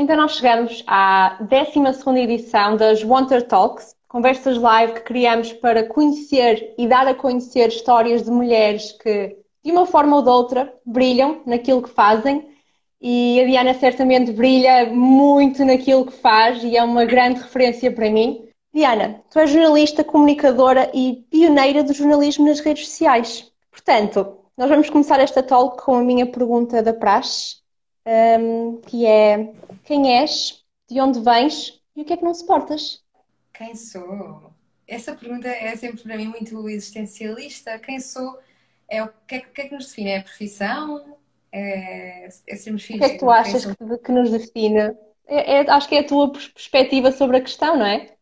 [0.00, 6.72] Então nós chegamos à 12 edição das Wonder Talks, conversas live que criamos para conhecer
[6.78, 11.42] e dar a conhecer histórias de mulheres que, de uma forma ou de outra, brilham
[11.44, 12.48] naquilo que fazem.
[12.98, 18.08] E a Diana certamente brilha muito naquilo que faz e é uma grande referência para
[18.08, 18.48] mim.
[18.72, 23.52] Diana, tu és jornalista, comunicadora e pioneira do jornalismo nas redes sociais.
[23.70, 27.59] Portanto, nós vamos começar esta talk com a minha pergunta da praxe,
[28.06, 29.52] um, que é
[29.84, 33.02] quem és, de onde vens e o que é que não suportas?
[33.52, 34.52] Quem sou?
[34.86, 37.78] Essa pergunta é sempre para mim muito existencialista.
[37.78, 38.38] Quem sou
[38.88, 40.10] é o que é, que, é que nos define?
[40.10, 41.18] É a profissão?
[41.52, 43.02] É, é sermos filhos?
[43.02, 44.96] O que é que tu achas que, que, nos define?
[45.26, 48.16] É, é, acho que é a tua perspectiva sobre a questão, não é?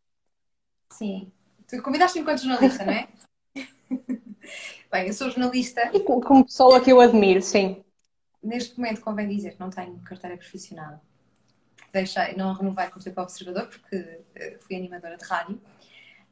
[0.93, 1.33] Sim.
[1.67, 3.09] Tu convidaste-me enquanto jornalista, não é?
[4.91, 5.91] Bem, eu sou jornalista.
[5.95, 7.85] E como pessoa que eu admiro, sim.
[8.43, 11.03] Neste momento, convém dizer que não tenho carteira profissional.
[11.93, 15.61] Deixei, não renovei com o para o Observador, porque uh, fui animadora de rádio.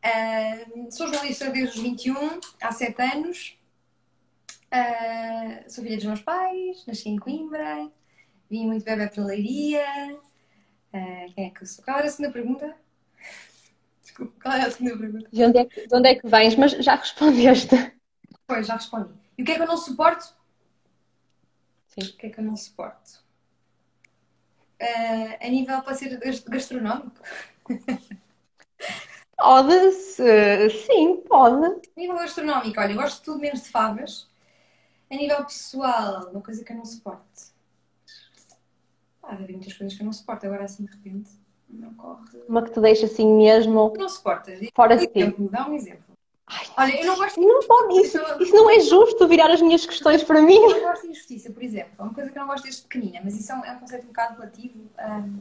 [0.04, 3.58] Uh, sou jornalista desde os 21, há 7 anos.
[4.66, 7.90] Uh, sou filha dos meus pais, nasci em Coimbra,
[8.50, 9.86] vim muito bebê para Leiria.
[11.34, 11.84] quem é que eu sou?
[11.84, 12.76] Qual era a segunda pergunta?
[14.02, 15.28] Desculpa, qual era a segunda pergunta?
[15.32, 16.54] De onde é que, de onde é que vens?
[16.56, 17.96] Mas já respondeste.
[18.46, 19.10] Pois, já respondi.
[19.38, 20.35] E o que é que eu não suporto?
[21.98, 22.10] Sim.
[22.10, 23.24] O que é que eu não suporto?
[24.80, 27.22] Uh, a nível para ser gastronómico?
[29.38, 31.66] Pode, sim, pode.
[31.66, 34.26] A nível gastronómico, olha, eu gosto de tudo menos de favas.
[35.10, 37.52] A nível pessoal, uma coisa que eu não suporto.
[39.22, 41.30] Ah, havia muitas coisas que eu não suporto, agora assim de repente
[41.68, 42.38] não corre.
[42.48, 43.92] Uma que te deixa assim mesmo.
[43.96, 44.58] Não suportas?
[44.74, 45.34] Fora de ti.
[45.50, 46.05] Dá um exemplo.
[46.48, 49.84] Ai, Olha, eu não gosto não pode, isso, isso não é justo virar as minhas
[49.84, 50.54] questões para mim.
[50.54, 51.92] Eu não gosto de injustiça, por exemplo.
[51.98, 53.78] É uma coisa que eu não gosto desde pequenina, mas isso é um, é um
[53.80, 54.78] conceito um bocado relativo.
[54.78, 55.40] Um,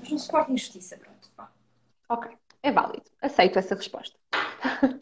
[0.00, 1.16] mas não suporto injustiça, pronto.
[2.08, 2.30] Ok,
[2.62, 3.04] é válido.
[3.20, 4.16] Aceito essa resposta.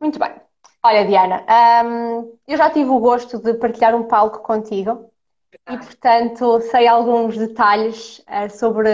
[0.00, 0.34] Muito bem.
[0.82, 1.44] Olha, Diana,
[1.84, 5.10] um, eu já tive o gosto de partilhar um palco contigo
[5.68, 8.90] e, portanto, sei alguns detalhes uh, sobre,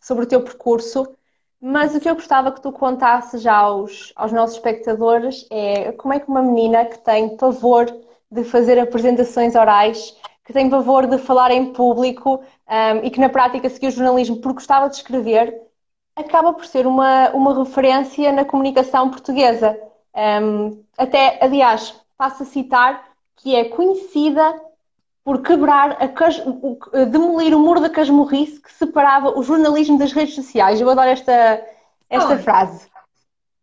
[0.00, 1.14] sobre o teu percurso
[1.60, 6.20] mas o que eu gostava que tu contasses aos, aos nossos espectadores é como é
[6.20, 7.86] que uma menina que tem pavor
[8.30, 13.28] de fazer apresentações orais, que tem pavor de falar em público um, e que na
[13.28, 15.60] prática seguiu jornalismo porque gostava de escrever,
[16.16, 19.78] acaba por ser uma, uma referência na comunicação portuguesa.
[20.42, 24.60] Um, até, aliás, passo a citar que é conhecida
[25.30, 26.42] por quebrar, a cas...
[27.08, 30.80] demolir o muro da casmurrice que separava o jornalismo das redes sociais.
[30.80, 31.64] Eu adoro esta,
[32.08, 32.90] esta frase.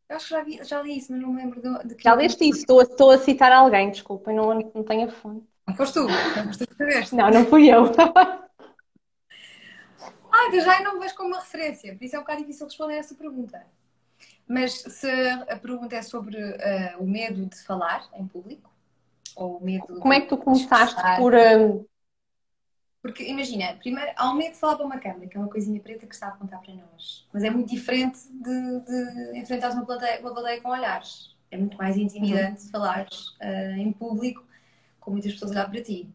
[0.08, 2.06] Eu acho que já, vi, já li isso, mas não me lembro de, de que.
[2.06, 5.46] Já leste isso, estou, estou a citar alguém, desculpem, não, não tenho a fonte.
[5.68, 7.84] Não foste tu, não foste tu Não, não fui eu.
[10.32, 12.96] ah, então já não vejo como uma referência, por isso é um bocado difícil responder
[12.96, 13.62] essa pergunta.
[14.48, 15.10] Mas se
[15.50, 18.72] a pergunta é sobre uh, o medo de falar em público,
[19.38, 20.00] ou medo.
[20.00, 21.34] Como é que tu começaste por.
[21.34, 21.86] Um...
[23.02, 25.80] Porque imagina, primeiro há um medo de falar para uma câmera, que é uma coisinha
[25.80, 27.26] preta que está a apontar para nós.
[27.32, 31.36] Mas é muito diferente de, de enfrentar uma plateia, uma plateia com olhares.
[31.50, 32.70] É muito mais intimidante uhum.
[32.72, 34.44] falares uh, em público
[35.00, 36.10] com muitas pessoas a olhar para ti.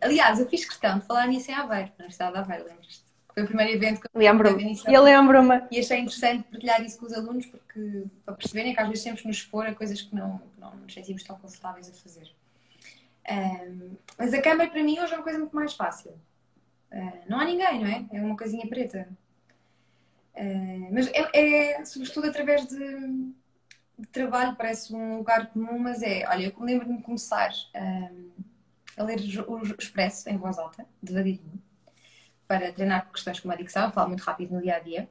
[0.00, 3.10] Aliás, eu fiz questão de falar nisso em Aveiro, na Universidade de Aveiro, lembras-te?
[3.34, 4.80] Foi o primeiro evento que eu lembro-me.
[4.86, 5.62] Eu lembro-me.
[5.70, 9.24] E achei interessante partilhar isso com os alunos porque, para perceberem que às vezes temos
[9.24, 12.30] nos expor a coisas que não, que não nos sentimos tão confortáveis a fazer.
[14.18, 16.12] Mas a câmara para mim hoje é uma coisa muito mais fácil.
[16.92, 18.06] Uh, não há ninguém, não é?
[18.12, 19.08] É uma coisinha preta.
[20.34, 22.76] Uh, mas é, é, sobretudo através de,
[23.98, 27.50] de, trabalho, parece um lugar comum, mas é, olha, eu lembro-me de começar
[28.96, 31.62] a ler o Expresso em voz alta, devagarinho,
[32.46, 35.08] para treinar questões como a dicção, falo muito rápido no dia a dia.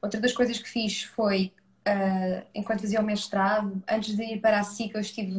[0.00, 1.52] Outra das coisas que fiz foi,
[1.88, 5.34] uh, enquanto fazia o mestrado, antes de ir para a SIC, eu estive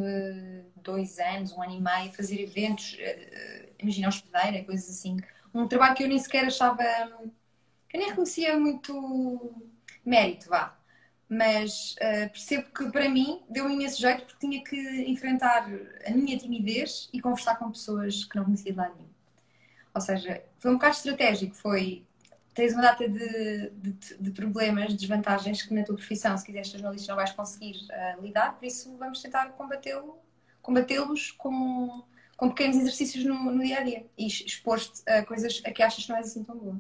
[0.87, 5.17] dois anos, um ano e meio, fazer eventos, uh, imagina, hospedeira, coisas assim.
[5.53, 6.83] Um trabalho que eu nem sequer achava,
[7.89, 9.53] que eu nem reconhecia muito
[10.05, 10.75] mérito, vá.
[11.29, 14.77] Mas uh, percebo que para mim deu-me imenso jeito porque tinha que
[15.11, 15.69] enfrentar
[16.05, 19.09] a minha timidez e conversar com pessoas que não conhecia de lado nenhum.
[19.93, 22.05] Ou seja, foi um bocado estratégico, foi
[22.53, 26.77] tens uma data de, de, de, problemas, desvantagens que na tua profissão, se quiseres ser
[26.79, 30.17] jornalista, não vais conseguir uh, lidar, por isso vamos tentar combatê-lo
[30.67, 32.03] combatê-los com,
[32.35, 36.03] com pequenos exercícios no, no dia a dia e expor-te a coisas a que achas
[36.03, 36.77] que não és assim tão boa.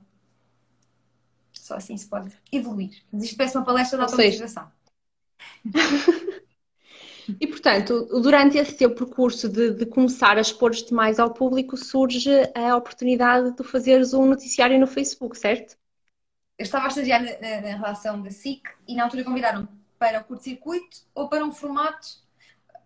[1.53, 3.01] Só assim se pode evoluir.
[3.09, 4.69] Mas isto parece uma palestra de automatização.
[7.41, 12.31] E, portanto, durante esse teu percurso de, de começar a expor-te mais ao público, surge
[12.55, 15.77] a oportunidade de fazeres um noticiário no Facebook, certo?
[16.57, 19.67] Eu estava a estagiar na, na, na relação da SIC e na altura convidaram
[19.99, 22.25] para o curto-circuito ou para um formato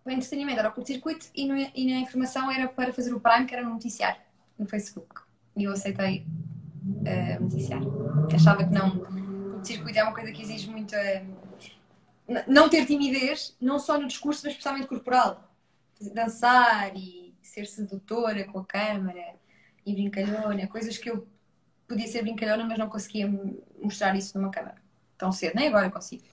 [0.02, 3.54] para entretenimento, era o curto-circuito e, e, na informação era para fazer o Prime, que
[3.54, 4.20] era no noticiário,
[4.58, 5.22] no Facebook.
[5.56, 6.26] E eu aceitei
[6.84, 8.26] uh, noticiário.
[8.34, 8.96] Achava que não.
[8.96, 10.96] O curto-circuito é uma coisa que exige muita.
[12.46, 15.52] Não ter timidez, não só no discurso, mas especialmente corporal.
[16.14, 19.34] Dançar e ser sedutora com a câmara
[19.84, 21.26] e brincalhona, coisas que eu
[21.86, 23.30] podia ser brincalhona, mas não conseguia
[23.80, 24.82] mostrar isso numa câmara
[25.22, 26.24] tão cedo, nem agora consigo.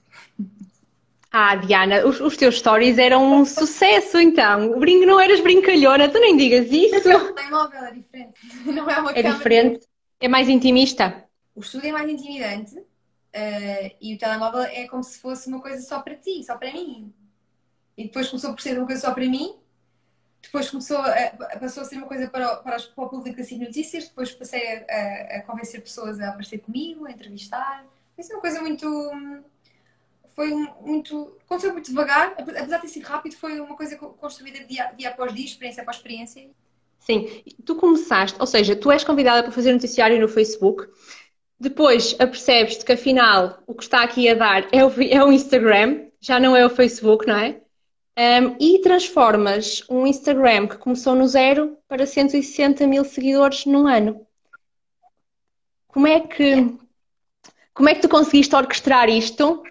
[1.32, 4.78] Ah, Diana, os, os, teus stories eram um sucesso, então.
[4.80, 6.96] Brin não eras brincalhona, tu nem digas isso.
[7.08, 8.40] O telemóvel é diferente.
[8.66, 9.86] Não é uma É diferente.
[10.18, 11.24] É mais intimista.
[11.54, 15.80] O estúdio é mais intimidante uh, e o telemóvel é como se fosse uma coisa
[15.82, 17.12] só para ti, só para mim.
[17.96, 19.54] E depois começou por ser uma coisa só para mim,
[20.42, 23.42] depois começou a, passou a ser uma coisa para o, para, os, para o público
[23.42, 27.84] CIC Notícias, depois passei a, a, a, convencer pessoas a aparecer comigo, a entrevistar.
[28.16, 28.86] Isso é uma coisa muito.
[30.34, 30.48] Foi
[30.80, 31.36] muito.
[31.44, 35.34] Aconteceu muito devagar, apesar de ter sido rápido, foi uma coisa construída dia, dia após
[35.34, 36.48] dia, experiência após experiência.
[36.98, 40.86] Sim, tu começaste, ou seja, tu és convidada para fazer noticiário no Facebook,
[41.58, 46.06] depois apercebes-te que afinal o que está aqui a dar é o, é o Instagram,
[46.20, 47.60] já não é o Facebook, não é?
[48.18, 54.26] Um, e transformas um Instagram que começou no zero para 160 mil seguidores num ano.
[55.88, 56.78] Como é que
[57.72, 59.62] como é que tu conseguiste orquestrar isto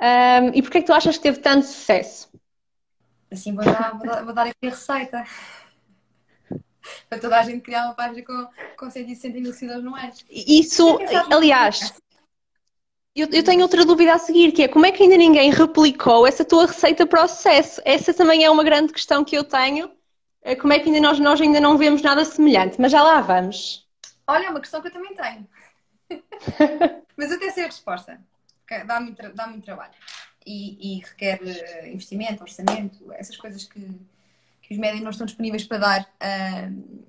[0.00, 2.28] um, e porquê é que tu achas que teve tanto sucesso?
[3.30, 5.24] Assim, vou dar, vou dar, vou dar aqui a receita.
[7.08, 10.12] Para toda a gente criar uma página com, com 160 mil seguidores no ano.
[10.30, 10.98] Isso,
[11.30, 11.92] aliás,
[13.14, 16.26] eu, eu, tenho outra dúvida a seguir, que é como é que ainda ninguém replicou
[16.26, 17.82] essa tua receita para o sucesso?
[17.84, 19.90] Essa também é uma grande questão que eu tenho.
[20.40, 22.80] É como é que ainda nós, nós ainda não vemos nada semelhante?
[22.80, 23.86] Mas já lá vamos.
[24.26, 25.48] Olha, é uma questão que eu também tenho.
[27.16, 28.20] Mas até sei a resposta.
[28.86, 29.92] Dá muito, dá muito trabalho.
[30.44, 33.80] E, e requer uh, investimento, orçamento, essas coisas que,
[34.62, 37.06] que os médios não estão disponíveis para dar uh,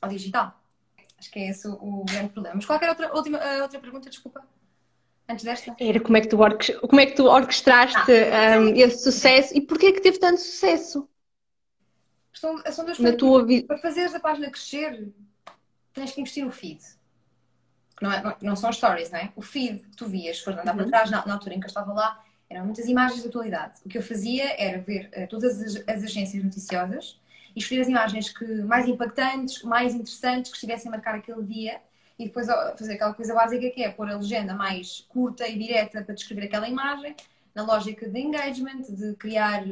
[0.00, 0.60] ao digital.
[1.18, 2.56] Acho que é esse o, o grande problema.
[2.56, 4.46] Mas qualquer outra, última, uh, outra pergunta, desculpa.
[5.28, 5.74] Antes desta?
[5.80, 6.36] Era como é que tu,
[6.88, 10.40] como é que tu orquestraste ah, um, esse sucesso e porquê é que teve tanto
[10.40, 11.08] sucesso?
[12.32, 13.16] São, são duas coisas.
[13.16, 13.44] Tua...
[13.66, 15.12] Para fazeres a página crescer,
[15.92, 16.80] tens que investir no feed
[18.00, 19.32] não, é, não são stories, não é?
[19.34, 20.76] O feed que tu vias, se for andar uhum.
[20.78, 23.80] para trás, na, na, altura em que eu estava lá, eram muitas imagens de atualidade.
[23.84, 27.18] O que eu fazia era ver uh, todas as, as, agências noticiosas
[27.54, 31.80] e escolher as imagens que, mais impactantes, mais interessantes, que estivessem a marcar aquele dia
[32.18, 32.46] e depois
[32.78, 36.46] fazer aquela coisa básica que é pôr a legenda mais curta e direta para descrever
[36.46, 37.14] aquela imagem,
[37.54, 39.64] na lógica de engagement, de criar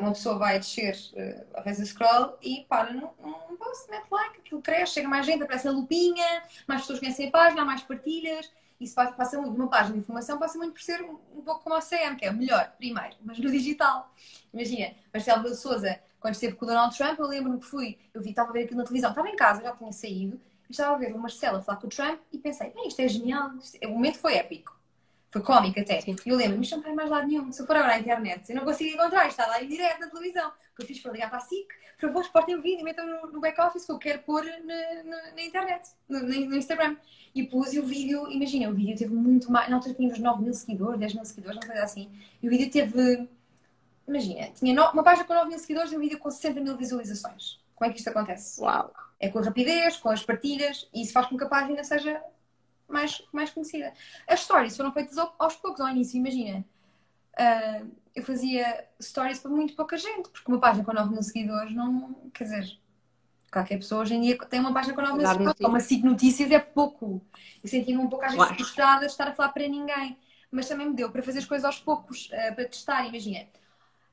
[0.00, 3.08] uma pessoa vai descer, uh, faz scroll e para num,
[3.56, 7.30] post, mete like, aquilo cresce, chega mais gente, aparece a lupinha, mais pessoas conhecem a
[7.30, 8.50] página, há mais partilhas.
[8.80, 11.76] Isso passa muito, uma página de informação passa muito por ser um, um pouco como
[11.76, 14.12] a CM, que é o melhor, primeiro, mas no digital.
[14.52, 18.20] Imagina, Marcelo de Souza, quando esteve com o Donald Trump, eu lembro-me que fui, eu
[18.20, 20.94] vi, estava a ver aquilo na televisão, estava em casa, já tinha saído, e estava
[20.94, 23.78] a ver o Marcelo a falar com o Trump e pensei, isto é genial, isto,
[23.86, 24.73] o momento foi épico.
[25.34, 25.98] Foi cómico até.
[25.98, 27.50] E eu lembro-me, isto não vai mais lado nenhum.
[27.50, 30.06] Se eu for agora à internet, eu não consigo encontrar, está lá em direto na
[30.08, 30.48] televisão.
[30.48, 31.66] O que eu fiz foi ligar para a SIC,
[31.98, 35.02] por favor, exportem o vídeo e metam no, no back-office que eu quero pôr na,
[35.02, 36.96] na, na internet, no, no, Instagram.
[37.34, 39.68] E pus e o vídeo, imagina, o vídeo teve muito mais.
[39.68, 42.08] Na altura tínhamos 9 mil seguidores, 10 mil seguidores, não coisa assim.
[42.40, 43.28] E o vídeo teve.
[44.06, 46.76] Imagina, tinha no, uma página com 9 mil seguidores e um vídeo com 60 mil
[46.76, 47.58] visualizações.
[47.74, 48.60] Como é que isto acontece?
[48.60, 48.92] Uau!
[49.18, 52.22] É com a rapidez, com as partilhas, e isso faz com que a página seja
[52.88, 53.92] mais, mais conhecida.
[54.26, 56.64] As stories foram feitas aos poucos, ao início, imagina.
[57.34, 61.74] Uh, eu fazia stories para muito pouca gente, porque uma página com 9 mil seguidores
[61.74, 62.14] não.
[62.32, 62.78] Quer dizer,
[63.52, 65.60] qualquer pessoa hoje em dia tem uma página com 9 mil seguidores.
[65.60, 67.20] Uma 5 notícias é pouco.
[67.62, 70.16] Eu sentia-me um pouco às vezes frustrada de estar a falar para ninguém.
[70.50, 73.46] Mas também me deu para fazer as coisas aos poucos, uh, para testar, imagina.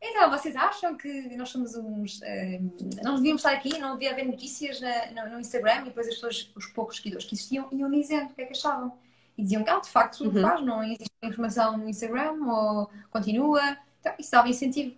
[0.01, 2.20] Então, vocês acham que nós somos uns.
[2.22, 6.08] Uh, não devíamos estar aqui, não devia haver notícias na, no, no, Instagram e depois
[6.08, 8.98] as pessoas, os poucos seguidores que existiam, iam dizendo o que é que achavam.
[9.38, 10.41] E diziam que, ah, de facto, uhum.
[10.41, 13.77] faz, não existe informação no Instagram ou continua.
[14.00, 14.96] Então, isso dava incentivo.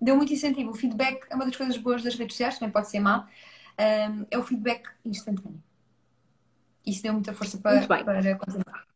[0.00, 0.70] Deu muito incentivo.
[0.70, 3.28] O feedback é uma das coisas boas das redes sociais, também pode ser mal.
[3.78, 5.62] Um, é o feedback instantâneo.
[6.84, 8.89] Isso deu muita força para, para continuar.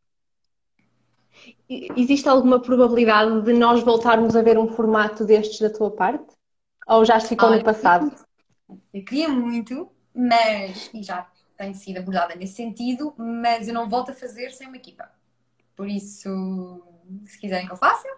[1.69, 6.35] Existe alguma probabilidade de nós voltarmos a ver um formato destes da tua parte?
[6.87, 8.13] Ou já ficou no passado?
[8.93, 14.11] Eu queria muito, mas e já tem sido abordada nesse sentido, mas eu não volto
[14.11, 15.09] a fazer sem uma equipa.
[15.77, 16.83] Por isso,
[17.25, 18.09] se quiserem que eu faça,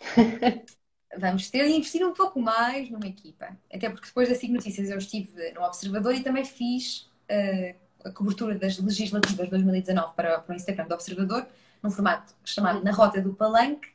[1.18, 3.56] vamos ter de investir um pouco mais numa equipa.
[3.72, 7.74] Até porque depois da SIG Notícias eu estive no Observador e também fiz uh,
[8.04, 11.46] a cobertura das legislativas de 2019 para, para o Instagram do Observador,
[11.84, 13.88] num formato chamado Na Rota do Palanque,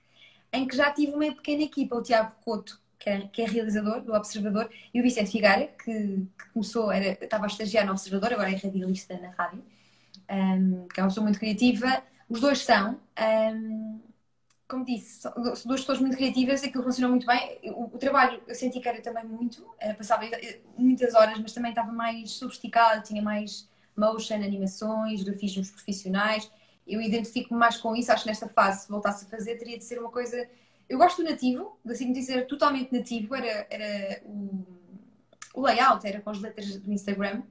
[0.53, 4.01] em que já tive uma pequena equipa, o Tiago Couto, que é, que é realizador
[4.01, 5.91] do Observador, e o Vicente Figueira, que,
[6.37, 9.63] que começou, era, estava a estagiar no Observador, agora é radialista na rádio,
[10.29, 12.03] um, que é uma pessoa muito criativa.
[12.29, 12.99] Os dois são.
[13.19, 13.99] Um,
[14.67, 17.59] como disse, são duas pessoas muito criativas, aquilo funcionou muito bem.
[17.71, 19.65] O, o, trabalho eu senti que era também muito,
[19.97, 20.25] passava
[20.77, 23.67] muitas horas, mas também estava mais sofisticado, tinha mais
[23.97, 26.51] motion, animações, grafismos profissionais.
[26.89, 29.83] Eu identifico-me mais com isso, acho que nesta fase, se voltasse a fazer, teria de
[29.83, 30.49] ser uma coisa.
[30.87, 34.65] Eu gosto do nativo, assim dizer, totalmente nativo, era, era o,
[35.53, 37.43] o layout, era com as letras do Instagram.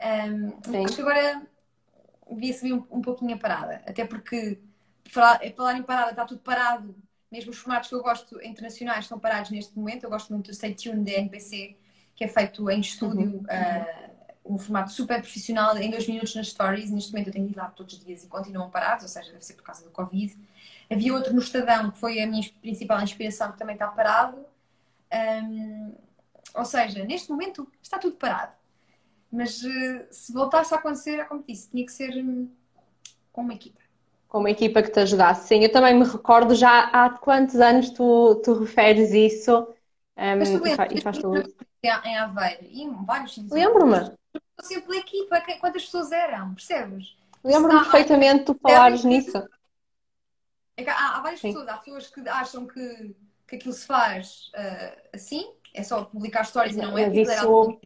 [0.00, 1.46] Um, acho que agora
[2.30, 4.58] devia-se vir um, um pouquinho a parada, até porque
[5.10, 6.94] falar, é falar em parada, está tudo parado.
[7.30, 10.04] Mesmo os formatos que eu gosto internacionais estão parados neste momento.
[10.04, 11.76] Eu gosto muito do Stay Tuned da NPC,
[12.16, 13.44] que é feito em estúdio, uhum.
[13.44, 14.09] uh,
[14.44, 16.90] um formato super profissional, em dois minutos nas stories.
[16.90, 19.44] Neste momento eu tenho ido lá todos os dias e continuam parados, ou seja, deve
[19.44, 20.36] ser por causa do Covid.
[20.90, 24.44] Havia outro no Estadão, que foi a minha principal inspiração, que também está parado.
[25.12, 25.92] Um,
[26.54, 28.52] ou seja, neste momento está tudo parado.
[29.30, 32.50] Mas uh, se voltasse a acontecer, é como disse, tinha que ser um,
[33.32, 33.80] com uma equipa
[34.30, 35.48] com uma equipa que te ajudasse.
[35.48, 39.66] Sim, eu também me recordo já há quantos anos tu, tu referes isso
[40.16, 41.54] um, Mas tu lembras, e faz tudo.
[41.82, 43.50] Em Aveiro e vários sítios.
[43.50, 44.19] Lembro-me.
[44.62, 47.16] Sempre pela equipa, quantas pessoas eram, percebes?
[47.42, 49.38] Lembro-me perfeitamente tu falares nisso.
[50.76, 55.08] É há, há, várias pessoas, há pessoas que acham que, que aquilo se faz uh,
[55.12, 57.78] assim, é só publicar stories e não é, isso...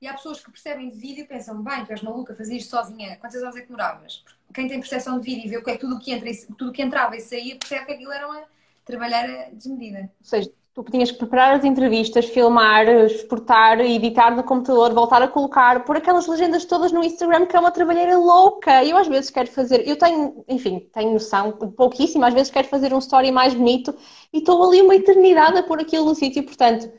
[0.00, 2.70] E há pessoas que percebem de vídeo e pensam, bem, tu és maluca, fazias isto
[2.70, 4.24] sozinha, quantas horas é que demoravas?
[4.54, 6.80] Quem tem percepção de vídeo e vê o que é tudo que entra, tudo que
[6.80, 8.44] entrava e saía, percebe que aquilo era uma
[8.84, 10.10] trabalhar desmedida.
[10.20, 15.28] Ou seja, tu tinhas que preparar as entrevistas, filmar, exportar, editar no computador, voltar a
[15.28, 18.84] colocar, pôr aquelas legendas todas no Instagram, que é uma trabalheira louca.
[18.84, 22.92] Eu às vezes quero fazer, eu tenho, enfim, tenho noção, pouquíssimo, às vezes quero fazer
[22.92, 23.94] um story mais bonito
[24.32, 26.90] e estou ali uma eternidade a pôr aquilo no sítio, portanto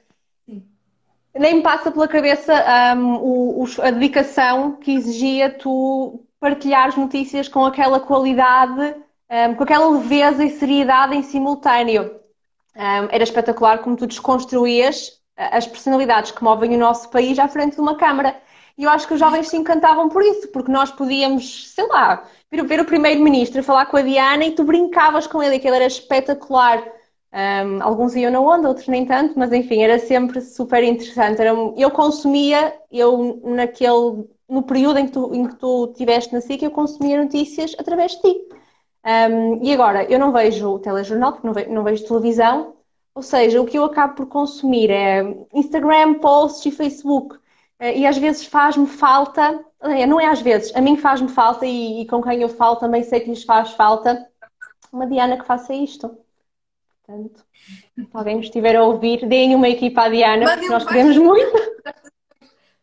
[1.37, 2.53] nem me passa pela cabeça
[2.97, 8.95] um, o, a dedicação que exigia tu partilhares notícias com aquela qualidade,
[9.29, 12.19] um, com aquela leveza e seriedade em simultâneo.
[12.75, 17.81] Era espetacular como tu desconstruías as personalidades que movem o nosso país à frente de
[17.81, 18.35] uma câmara.
[18.77, 22.23] E eu acho que os jovens se encantavam por isso, porque nós podíamos, sei lá,
[22.51, 25.85] ver, ver o primeiro-ministro falar com a Diana e tu brincavas com ele, aquilo era
[25.85, 26.81] espetacular.
[27.31, 31.41] Um, alguns iam na onda, outros nem tanto, mas enfim, era sempre super interessante.
[31.41, 36.41] Era, eu consumia, eu naquele, no período em que tu, em que tu estiveste na
[36.41, 38.58] SIC, eu consumia notícias através de ti.
[39.09, 42.75] Um, e agora, eu não vejo o telejornal, porque não vejo, não vejo televisão,
[43.15, 47.35] ou seja, o que eu acabo por consumir é Instagram, posts e Facebook.
[47.35, 49.65] Uh, e às vezes faz-me falta,
[50.07, 53.03] não é às vezes, a mim faz-me falta e, e com quem eu falo também
[53.03, 54.29] sei que lhes faz falta
[54.91, 56.17] uma Diana que faça isto.
[57.05, 57.43] Portanto,
[57.95, 61.79] se alguém estiver a ouvir, deem uma equipa à Diana, porque nós queremos muito.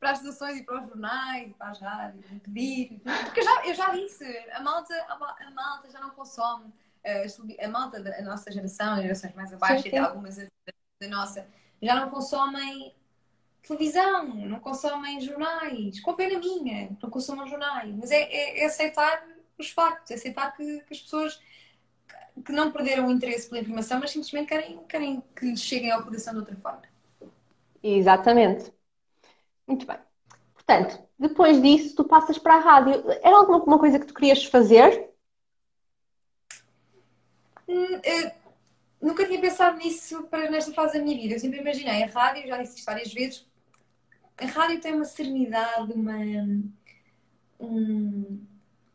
[0.06, 3.00] Para as estações e para os jornais, para as rádios, pedir.
[3.24, 6.72] Porque eu já, eu já disse, a malta, a, malta já não consome.
[7.02, 7.26] Eh,
[7.60, 9.96] a malta da nossa geração, gerações mais abaixo, sim, sim.
[9.96, 11.44] e algumas da nossa,
[11.82, 12.94] já não consomem
[13.66, 15.98] televisão, não consomem jornais.
[15.98, 17.92] Com pena minha, não consomem jornais.
[17.92, 19.26] Mas é, é, é aceitar
[19.58, 21.42] os factos, é aceitar que, que as pessoas
[22.44, 26.04] que não perderam o interesse pela informação, mas simplesmente querem, querem que lhes cheguem ao
[26.04, 26.82] coração de outra forma.
[27.82, 28.75] Exatamente.
[29.66, 29.98] Muito bem.
[30.54, 33.04] Portanto, depois disso, tu passas para a rádio.
[33.22, 35.10] Era alguma coisa que tu querias fazer?
[37.68, 38.00] Hum,
[39.00, 41.34] nunca tinha pensado nisso para nesta fase da minha vida.
[41.34, 43.46] Eu sempre imaginei a rádio, já disse isto várias vezes.
[44.38, 46.18] A rádio tem uma serenidade, uma,
[47.58, 48.46] um,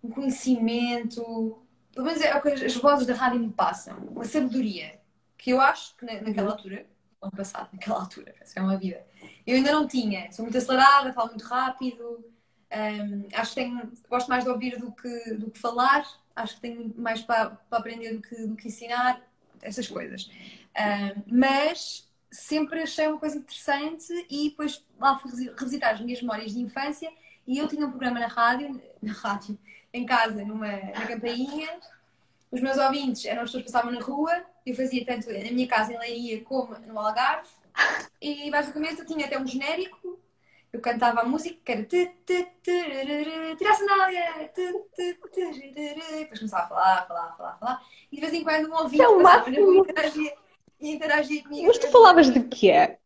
[0.04, 1.64] um conhecimento,
[1.94, 5.00] pelo menos é o que as vozes da rádio me passam, uma sabedoria
[5.38, 6.52] que eu acho que naquela uhum.
[6.52, 6.86] altura,
[7.22, 9.06] ano passado, naquela altura, é uma vida,
[9.46, 10.32] eu ainda não tinha.
[10.32, 12.26] Sou muito acelerada, falo muito rápido,
[12.72, 16.62] um, acho que tenho, gosto mais de ouvir do que, do que falar, acho que
[16.62, 19.22] tenho mais para, para aprender do que, do que ensinar,
[19.62, 20.30] essas coisas.
[20.78, 26.54] Um, mas sempre achei uma coisa interessante e depois lá fui revisitar as minhas memórias
[26.54, 27.12] de infância
[27.46, 29.58] e eu tinha um programa na rádio, na rádio,
[29.94, 31.70] em casa, numa, na campainha.
[32.52, 34.44] Os meus ouvintes eram as pessoas que passavam na rua.
[34.66, 37.48] Eu fazia tanto na minha casa em Leiria como no Algarve.
[38.22, 40.20] E basicamente eu tinha até um genérico.
[40.72, 47.58] Eu cantava a música que era tirar a sandália, depois começava a falar, falar, falar,
[47.58, 47.86] falar.
[48.10, 50.38] E de vez em quando um ouvinte é
[50.80, 51.68] e interagia comigo.
[51.68, 52.98] Mas tu falavas de quê?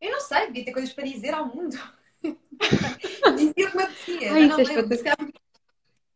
[0.00, 1.76] Eu não sei, devia ter coisas para dizer ao mundo.
[3.36, 4.32] Dizia o que me apetecia.
[4.32, 5.45] Ai, não espetacular.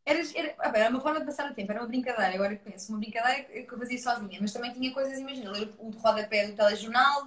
[0.05, 2.65] Era, era, ah, era uma forma de passar o tempo, era uma brincadeira, agora que
[2.65, 6.49] penso, uma brincadeira que eu fazia sozinha, mas também tinha coisas, imagina, ler o rodapé
[6.49, 7.27] do telejornal,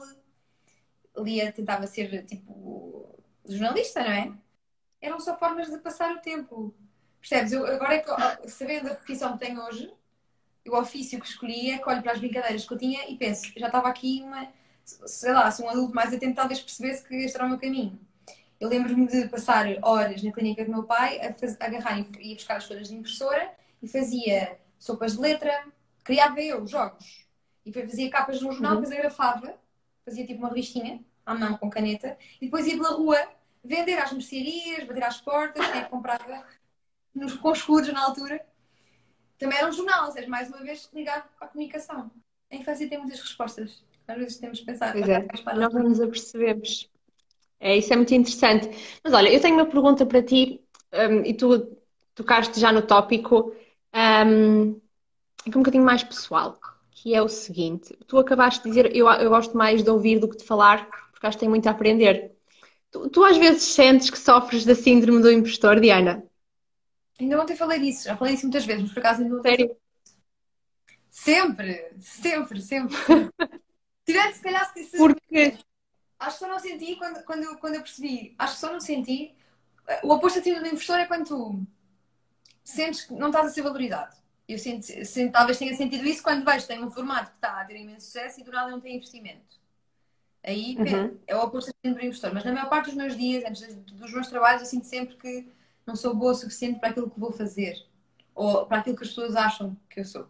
[1.18, 4.32] lia, tentava ser tipo jornalista, não é?
[5.02, 6.74] Eram só formas de passar o tempo.
[7.20, 7.52] Percebes?
[7.54, 9.92] Eu, agora é que, sabendo a profissão que tenho hoje,
[10.68, 13.68] o ofício que escolhi é olho para as brincadeiras que eu tinha e penso, já
[13.68, 14.48] estava aqui uma,
[14.84, 18.00] sei lá, se um adulto mais atento talvez percebesse que este era o meu caminho.
[18.64, 22.34] Eu lembro-me de passar horas na clínica do meu pai a, faz, a agarrar e
[22.34, 23.52] buscar as folhas de impressora
[23.82, 25.66] e fazia sopas de letra,
[26.02, 27.28] criava eu jogos.
[27.66, 28.82] E depois fazia capas no jornal, Uhum.
[28.82, 29.54] depois agrafava,
[30.06, 33.18] fazia tipo uma revistinha à mão com caneta e depois ia pela rua
[33.62, 36.46] vender às mercearias, bater às portas, quem é comprava
[37.14, 38.46] nos, com escudos na altura.
[39.38, 42.10] Também era um jornal, ou seja, mais uma vez ligado à comunicação.
[42.50, 43.84] A infância tem muitas respostas.
[44.08, 44.94] Às vezes temos que pensar.
[44.94, 46.93] Pois é, parte nós não nos apercebemos.
[47.64, 48.70] É, isso é muito interessante.
[49.02, 51.78] Mas olha, eu tenho uma pergunta para ti, hum, e tu
[52.14, 53.56] tocaste já no tópico,
[53.94, 54.82] é um
[55.48, 56.60] bocadinho mais pessoal,
[56.92, 60.28] que é o seguinte: tu acabaste de dizer, eu, eu gosto mais de ouvir do
[60.28, 62.34] que de falar, porque acho que tenho muito a aprender.
[62.92, 66.22] Tu, tu às vezes sentes que sofres da síndrome do impostor, Diana?
[67.18, 69.78] Ainda ontem falei disso, já falei disso muitas vezes, mas por acaso ainda ontem Sério?
[71.10, 72.98] Sempre, sempre, sempre.
[74.06, 74.98] Tirando se calhar se disse.
[74.98, 75.58] Porque,
[76.24, 78.36] Acho que só não senti quando, quando, eu- quando eu percebi.
[78.38, 79.34] Acho que só não senti.
[80.04, 81.62] O oposto síndrome do impostor é quando tu
[82.64, 84.16] sentes que não estás a ser valorizado.
[84.48, 84.88] Eu sinto-
[85.32, 88.42] talvez tenha sentido isso quando vejo tem um formato que está a ter imenso sucesso
[88.42, 89.62] e do nada não tem investimento.
[90.44, 91.18] Aí Uhum.
[91.26, 92.34] é o oposto síndrome do impostor.
[92.34, 95.48] Mas na maior parte dos meus dias, antes dos meus trabalhos, eu sinto sempre que
[95.86, 97.76] não sou boa o suficiente para aquilo que vou fazer.
[98.36, 100.28] Ou para aquilo que as pessoas acham que eu sou.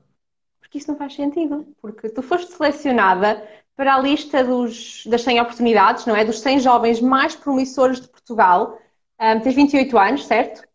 [0.59, 5.41] porque isso não faz sentido, porque tu foste selecionada para a lista dos, das 100
[5.41, 6.23] oportunidades, não é?
[6.23, 8.79] Dos 100 jovens mais promissores de Portugal.
[9.19, 10.67] Hum, tens 28 anos, certo?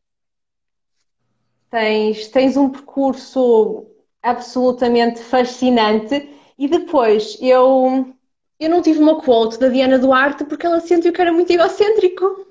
[1.70, 3.86] Tens, tens um percurso
[4.22, 8.14] absolutamente fascinante e depois eu,
[8.58, 12.46] eu não tive uma quote da Diana Duarte porque ela sentiu que era muito egocêntrico.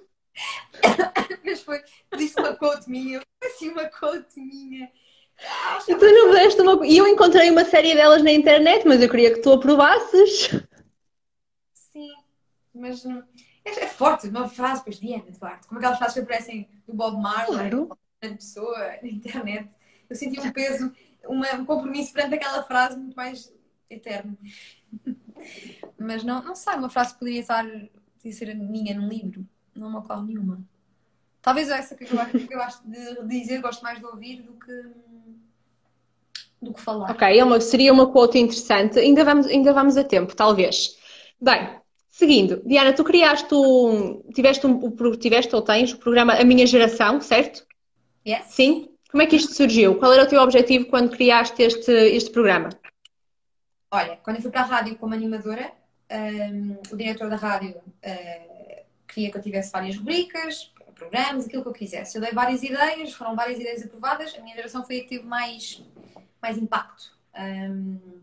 [1.44, 1.82] Mas foi,
[2.16, 4.90] disse uma quote minha, assim uma quote minha.
[5.88, 6.86] E tu não deste uma...
[6.86, 10.50] E eu encontrei uma série delas na internet, mas eu queria que tu aprovasses.
[11.74, 12.10] Sim,
[12.74, 13.24] mas não.
[13.66, 17.22] É, é forte, uma frase, pois, Diana Duarte, como aquelas frases que aparecem do Bob
[17.22, 17.90] Marley, Claro.
[18.22, 19.76] na pessoa, na internet.
[20.10, 20.94] Eu senti um peso,
[21.26, 23.54] uma- um compromisso perante aquela frase muito mais
[23.90, 24.38] eterno.
[26.00, 27.66] Mas não, não sei, uma frase que poderia estar,
[28.16, 29.46] podia ser a minha num livro,
[29.76, 30.62] não me ocorre nenhuma.
[31.42, 34.54] Talvez essa que eu, acho- que eu gosto de dizer, gosto mais de ouvir do
[34.54, 34.72] que,
[36.62, 37.12] do que falar.
[37.12, 39.00] Ok, é uma- seria uma quote interessante.
[39.00, 40.98] Ainda vamos, ainda vamos a tempo, talvez.
[41.40, 41.70] Bem,
[42.10, 42.62] seguindo.
[42.66, 44.80] Diana, tu criaste um, tiveste, um,
[45.18, 47.66] tiveste ou tens o programa A Minha Geração, certo?
[48.28, 48.46] Yes?
[48.48, 48.90] Sim?
[49.10, 49.96] Como é que isto surgiu?
[49.96, 52.70] Qual era o teu objetivo quando criaste este, este programa?
[53.92, 55.72] Olha, quando eu fui para a rádio como animadora,
[56.12, 61.70] hum, o diretor da rádio eh, queria que eu tivesse várias rubricas, programas, aquilo que
[61.70, 62.18] eu quisesse.
[62.18, 64.36] Eu dei várias ideias, foram várias ideias aprovadas.
[64.38, 65.82] A minha geração foi a que teve mais,
[66.48, 67.18] mais impacto.
[67.38, 68.22] Hum,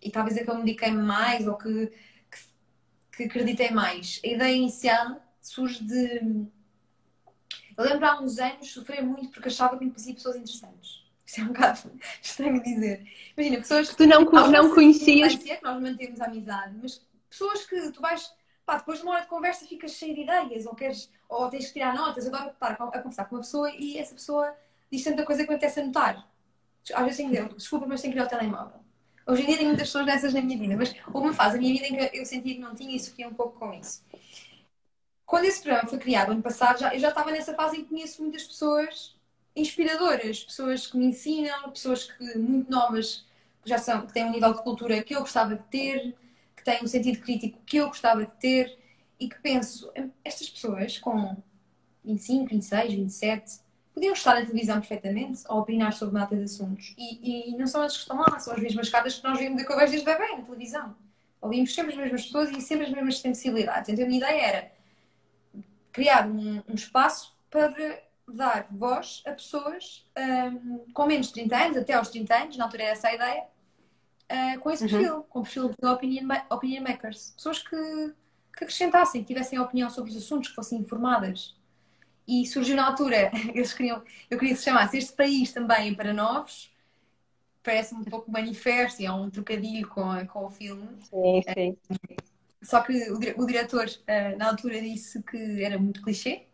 [0.00, 1.92] e talvez a que eu me dediquei mais ou que,
[2.30, 4.20] que, que acreditei mais.
[4.24, 6.46] A ideia inicial surge de.
[7.76, 11.02] Eu lembro há uns anos sofrer muito porque achava que me conhecia pessoas interessantes.
[11.26, 11.90] Isto é um bocado
[12.22, 13.06] estranho dizer.
[13.36, 15.34] Imagina, pessoas Que tu não, não nossos conhecias.
[15.34, 18.30] Que nós mantemos a amizade, mas pessoas que tu vais,
[18.64, 21.66] pá, depois de uma hora de conversa ficas cheio de ideias, ou queres, ou tens
[21.66, 24.54] que tirar notas, adoro estar a conversar com uma pessoa e essa pessoa
[24.92, 26.24] diz tanta coisa que me apetece anotar.
[26.92, 28.80] Às vezes tenho que desculpa, mas tenho que ir ao telemóvel.
[29.26, 31.60] Hoje em dia tenho muitas pessoas dessas na minha vida, mas houve uma fase da
[31.60, 34.02] minha vida em que eu sentia que não tinha e sofria um pouco com isso.
[35.24, 37.88] Quando esse programa foi criado ano passado, já, eu já estava nessa fase em que
[37.88, 39.16] conheço muitas pessoas
[39.56, 43.24] inspiradoras, pessoas que me ensinam, pessoas que muito novas
[43.62, 46.14] que já são, que têm um nível de cultura que eu gostava de ter,
[46.54, 48.78] que têm um sentido crítico que eu gostava de ter
[49.18, 49.90] e que penso,
[50.22, 51.36] estas pessoas com
[52.04, 53.63] 25, 26, 27
[53.94, 57.80] podiam estar na televisão perfeitamente a opinar sobre data de assuntos e, e não são
[57.82, 60.28] eles que estão lá, são as mesmas caras que nós vimos da vejo desde bebê
[60.36, 60.96] na televisão.
[61.40, 63.88] Ouvimos sempre as mesmas pessoas e sempre as mesmas sensibilidades.
[63.88, 64.72] Então a minha ideia era
[65.92, 71.76] criar um, um espaço para dar voz a pessoas hum, com menos de 30 anos,
[71.76, 73.44] até aos 30 anos, na altura era essa a ideia,
[74.32, 74.90] uh, com esse Uhum.
[74.90, 77.32] perfil, com o perfil de opinion, ma- opinion makers.
[77.36, 77.76] Pessoas que,
[78.56, 81.54] que acrescentassem, que tivessem opinião sobre os assuntos, que fossem informadas.
[82.26, 85.94] E surgiu na altura, eles queriam, eu queria que se chamasse Este País Também é
[85.94, 86.72] para Novos,
[87.62, 90.88] parece um pouco manifesto e é um trocadilho com, com o filme.
[91.02, 91.76] Sim, sim.
[92.62, 96.46] Só que o, o diretor, uh, na altura, disse que era muito clichê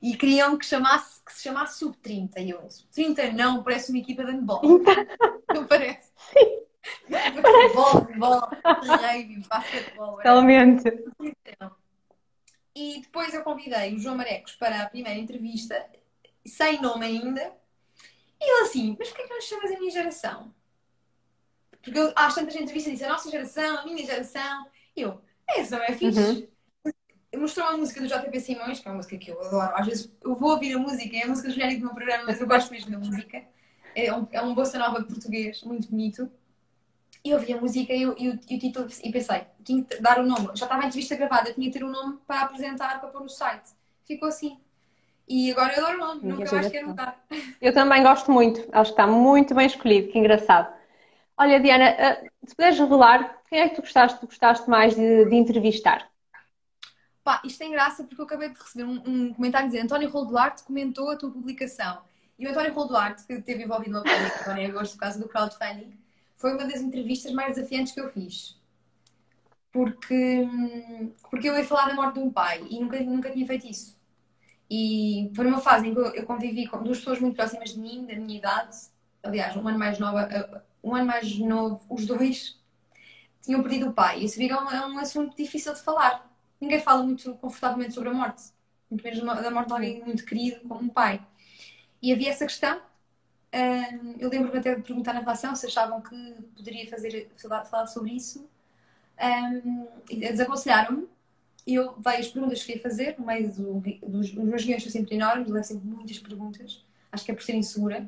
[0.00, 2.38] e queriam que, chamasse, que se chamasse Sub-30.
[2.38, 4.62] E eu, Sub-30 não, parece uma equipa de handball.
[5.52, 6.10] não parece?
[6.32, 6.58] Sim.
[7.02, 10.16] Futebol, futebol, rugby, basquetebol.
[10.16, 10.84] Totalmente.
[12.78, 15.84] E depois eu convidei o João Marecos para a primeira entrevista,
[16.46, 17.52] sem nome ainda.
[18.40, 20.54] E ele assim, mas porquê que não chamas a minha geração?
[21.82, 24.64] Porque eu, às tantas entrevistas disse a nossa geração, a minha geração.
[24.94, 25.20] E eu,
[25.56, 26.48] esse não é fixe.
[26.84, 27.40] Uhum.
[27.40, 29.74] Mostrou a música do JP Simões, que é uma música que eu adoro.
[29.74, 32.40] Às vezes eu vou ouvir a música, é a música genérica do meu programa, mas
[32.40, 33.42] eu gosto mesmo da música.
[33.92, 36.30] É um, é um bossa nova português, muito bonito.
[37.24, 40.00] E eu ouvi a música e, e, o, e o título e pensei, tinha que
[40.00, 40.46] dar o um nome.
[40.54, 43.28] Já estava a entrevista gravada, tinha que ter um nome para apresentar, para pôr no
[43.28, 43.70] site.
[44.06, 44.58] Ficou assim.
[45.28, 47.22] E agora eu adoro o nome, nunca mais quero mudar.
[47.60, 50.72] Eu também gosto muito, acho que está muito bem escolhido, que engraçado.
[51.36, 55.26] Olha, Diana, eh, se puderes revelar, quem é que tu gostaste, tu gostaste mais de,
[55.26, 56.08] de entrevistar?
[57.22, 60.26] Pá, isto tem graça porque eu acabei de receber um, um comentário dizendo António Rolo
[60.28, 62.00] Duarte comentou a tua publicação.
[62.38, 65.28] E o António Rolo Duarte, que esteve envolvido no polémica em agosto por causa do
[65.28, 65.92] crowdfunding,
[66.38, 68.56] foi uma das entrevistas mais desafiantes que eu fiz.
[69.70, 70.48] Porque,
[71.30, 73.98] porque eu ia falar da morte de um pai e nunca, nunca tinha feito isso.
[74.70, 78.06] E foi numa fase em que eu convivi com duas pessoas muito próximas de mim,
[78.06, 78.76] da minha idade,
[79.22, 82.58] aliás, um ano mais nova, um ano mais novo, os dois
[83.42, 84.20] tinham perdido o pai.
[84.20, 86.30] E isso é um, é um assunto difícil de falar.
[86.60, 88.42] Ninguém fala muito confortavelmente sobre a morte,
[88.90, 91.24] muito menos da morte de alguém muito querido como um pai.
[92.00, 92.80] E havia essa questão
[93.54, 98.12] um, eu lembro-me até de perguntar na relação se achavam que poderia fazer, falar sobre
[98.12, 98.48] isso.
[99.20, 101.08] Um, desaconselharam-me.
[101.66, 104.92] Eu veio as perguntas que queria fazer, no meio do, dos, dos meus guiões são
[104.92, 106.84] sempre enormes, levo sempre muitas perguntas.
[107.10, 108.06] Acho que é por ser insegura.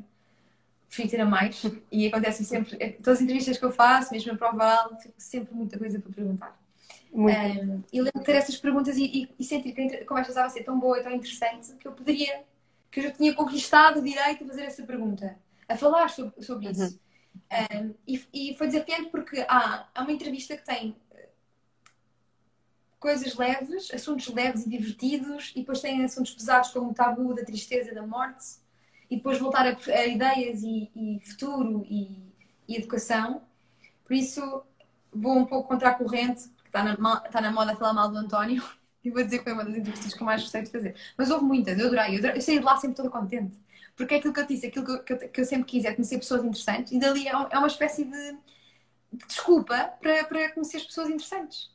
[0.88, 1.62] Prefiro ter a mais.
[1.90, 5.55] E acontece sempre, é, todas as entrevistas que eu faço, mesmo a prova fico sempre
[5.55, 6.61] muita coisa para perguntar.
[7.12, 10.46] Um, e lembro de ter essas perguntas e, e, e sentir que a conversa estava
[10.46, 12.44] a ser tão boa e tão interessante que eu poderia
[12.90, 16.66] que eu já tinha conquistado o direito a fazer essa pergunta, a falar sobre, sobre
[16.66, 16.72] uhum.
[16.72, 17.00] isso.
[17.53, 21.29] Um, e, e, foi desafiante porque há, há uma entrevista que tem eh,
[22.98, 27.44] coisas leves, assuntos leves e divertidos, e depois tem assuntos pesados como o tabu da
[27.44, 28.44] tristeza, da morte,
[29.09, 32.33] e depois voltar a, a ideias e, e futuro e,
[32.68, 33.42] e, educação.
[34.05, 34.64] Por isso
[35.12, 38.18] vou um pouco contra a corrente, que está na, está na moda falar mal do
[38.18, 38.62] António.
[39.03, 40.95] E vou dizer que foi uma das entrevistas que eu mais gostei de fazer.
[41.17, 42.15] Mas houve muitas, eu adorei.
[42.15, 42.37] Eu, adorei.
[42.37, 43.57] eu saí de lá sempre toda contente.
[43.97, 46.19] Porque é aquilo que eu disse, aquilo que eu, que eu, sempre quis é conhecer
[46.19, 48.33] pessoas interessantes e dali é, é uma espécie de,
[49.13, 51.71] de desculpa para, para conhecer as pessoas interessantes.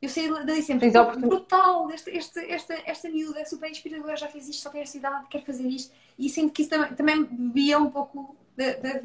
[0.00, 4.48] Eu saí dali sempre brutal, este, este, esta, esta miúda é super inspiradora, já fez
[4.48, 5.92] isto, só tem esta idade, quer fazer isto.
[6.18, 9.00] E sinto que isso também, também bebia um pouco da, da,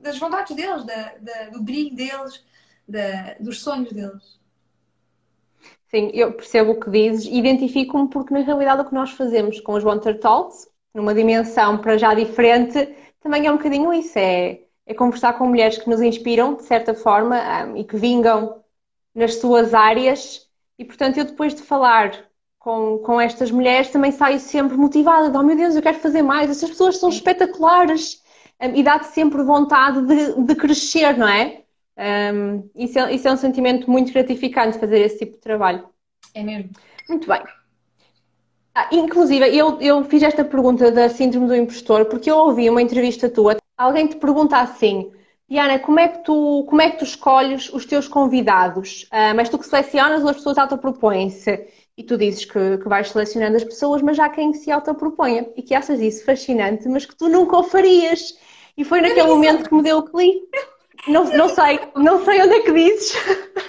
[0.00, 2.44] das vontades deles, da, do brilho deles,
[3.40, 4.39] dos sonhos deles.
[5.90, 9.72] Sim, eu percebo o que dizes, identifico-me porque na realidade o que nós fazemos com
[9.74, 14.94] os Wonder Talks, numa dimensão para já diferente, também é um bocadinho isso, é, é
[14.94, 18.62] conversar com mulheres que nos inspiram, de certa forma, um, e que vingam
[19.12, 20.48] nas suas áreas,
[20.78, 22.24] e portanto eu depois de falar
[22.58, 26.22] com, com estas mulheres também saio sempre motivada, de, oh meu Deus, eu quero fazer
[26.22, 28.22] mais, essas pessoas são espetaculares,
[28.62, 31.64] um, e dá-te sempre vontade de, de crescer, não é?
[31.96, 35.88] Um, isso, é, isso é um sentimento muito gratificante fazer esse tipo de trabalho.
[36.34, 36.70] É mesmo.
[37.08, 37.42] Muito bem.
[38.74, 42.80] Ah, inclusive, eu, eu fiz esta pergunta da síndrome do impostor porque eu ouvi uma
[42.80, 43.56] entrevista tua.
[43.76, 45.10] Alguém te pergunta assim,
[45.48, 49.06] Diana, como é que tu, como é que tu escolhes os teus convidados?
[49.10, 51.66] Ah, mas tu que selecionas ou as pessoas autopropõem-se?
[51.96, 55.46] E tu dizes que, que vais selecionando as pessoas, mas já quem se autoproponha.
[55.56, 58.38] E que achas isso fascinante, mas que tu nunca o farias.
[58.76, 60.48] E foi naquele momento que me deu o clique.
[61.06, 63.14] Não, não sei, não sei onde é que dizes,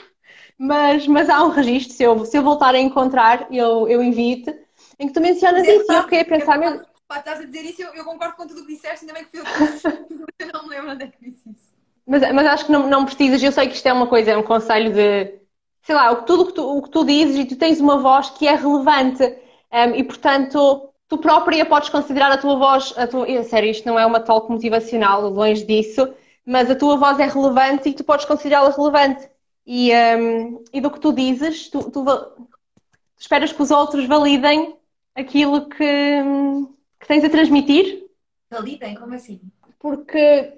[0.58, 4.54] mas, mas há um registro, se eu, se eu voltar a encontrar, eu, eu envio-te,
[5.00, 6.82] em que tu mencionas isso e eu fiquei a pensar mesmo.
[7.08, 9.26] Pá, estás a dizer isso, eu, eu, concordo com tudo o que disseste, ainda bem
[9.26, 9.88] que fui eu que disse.
[10.40, 11.72] eu não me lembro onde é que disse isso.
[12.08, 14.38] Mas, mas acho que não, não precisas, eu sei que isto é uma coisa, é
[14.38, 15.40] um conselho de,
[15.84, 18.30] sei lá, tudo o que tu, o que tu dizes e tu tens uma voz
[18.30, 23.44] que é relevante um, e, portanto, tu própria podes considerar a tua voz, a tua,
[23.44, 26.14] sério, isto não é uma talk motivacional, longe disso,
[26.52, 29.30] mas a tua voz é relevante e tu podes considerá-la relevante.
[29.66, 32.48] E, um, e do que tu dizes, tu, tu, tu,
[33.18, 34.76] esperas que os outros validem
[35.16, 36.22] aquilo que,
[37.00, 38.06] que tens a transmitir?
[38.50, 38.96] Validem?
[38.96, 39.40] Como assim?
[39.80, 40.54] Porque,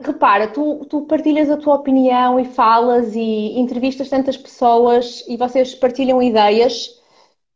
[0.00, 5.72] repara, tu, tu partilhas a tua opinião e falas e entrevistas tantas pessoas e vocês
[5.72, 7.00] partilham ideias,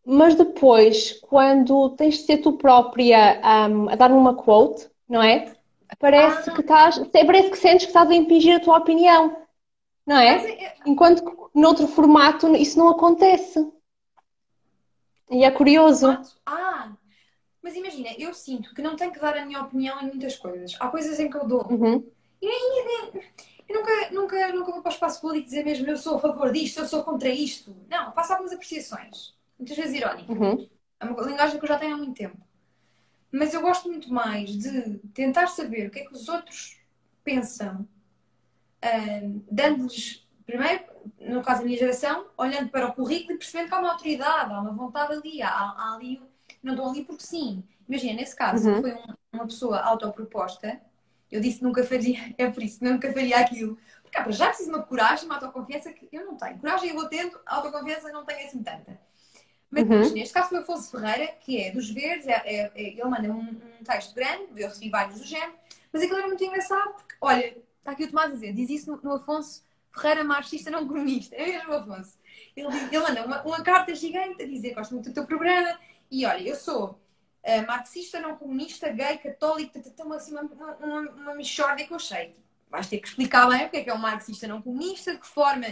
[0.06, 5.52] mas depois, quando tens de ser tu própria um, a dar uma quote, não é?
[5.98, 6.54] Parece Ah.
[6.54, 9.30] que estás, parece que sentes que estás a impingir a tua opinião,
[10.06, 10.50] não Mas é?
[10.64, 13.70] é- Enquanto que noutro formato isso não acontece.
[15.30, 16.06] E é curioso.
[16.44, 16.92] Ah,
[17.62, 20.76] mas imagina, eu sinto que não tenho que dar a minha opinião em muitas coisas.
[20.80, 21.66] Há coisas em que eu dou.
[21.70, 22.04] Uhum,
[23.68, 26.52] Eu nunca, nunca, nunca vou para o espaço público dizer mesmo eu sou a favor
[26.52, 27.74] disto, eu sou contra isto.
[27.88, 29.34] Não, faço algumas apreciações.
[29.58, 30.36] Muitas vezes irónicas.
[30.36, 30.68] uhum,
[31.00, 32.36] É uma linguagem que eu já tenho há muito tempo.
[33.32, 36.78] Mas eu gosto muito mais de tentar saber o que é que os outros
[37.24, 37.88] pensam,
[39.50, 40.84] dando-lhes, primeiro,
[41.20, 44.52] no caso da minha geração, olhando para o currículo e percebendo que há uma autoridade,
[44.52, 46.20] há uma vontade ali, há, há ali,
[46.62, 47.64] não estão ali porque sim.
[47.88, 48.80] Imagina, nesse caso, Uhum.
[48.80, 50.80] foi um- uma pessoa autoproposta,
[51.30, 53.78] eu disse que nunca faria, é por isso que nunca faria aquilo.
[54.02, 56.58] Porque já preciso de uma coragem, uma autoconfiança que eu não tenho.
[56.58, 59.00] Coragem eu vou tendo, autoconfiança não tenho assim tanta.
[59.72, 60.12] Mas Uhum.
[60.12, 63.28] neste caso foi o Afonso Ferreira, que é dos Verdes, é- é- é- ele manda
[63.32, 65.54] um, um texto grande, eu recebi vários do género,
[65.90, 68.90] mas aquilo era muito engraçado, porque, olha, está aqui o Tomás a dizer, diz isso
[68.92, 72.18] no, no Afonso Ferreira marxista não comunista, é mesmo o Afonso.
[72.54, 75.78] Ele, diz- ele manda uma, uma carta gigante a dizer, gosto muito do teu programa,
[76.10, 77.00] e olha, eu sou
[77.42, 81.00] eh, marxista não comunista, gay, católico, então assim, uma, uma,
[81.32, 82.36] uma que eu achei.
[82.70, 85.18] Vais ter que explicar bem o que é que é um marxista não comunista, de
[85.18, 85.66] que forma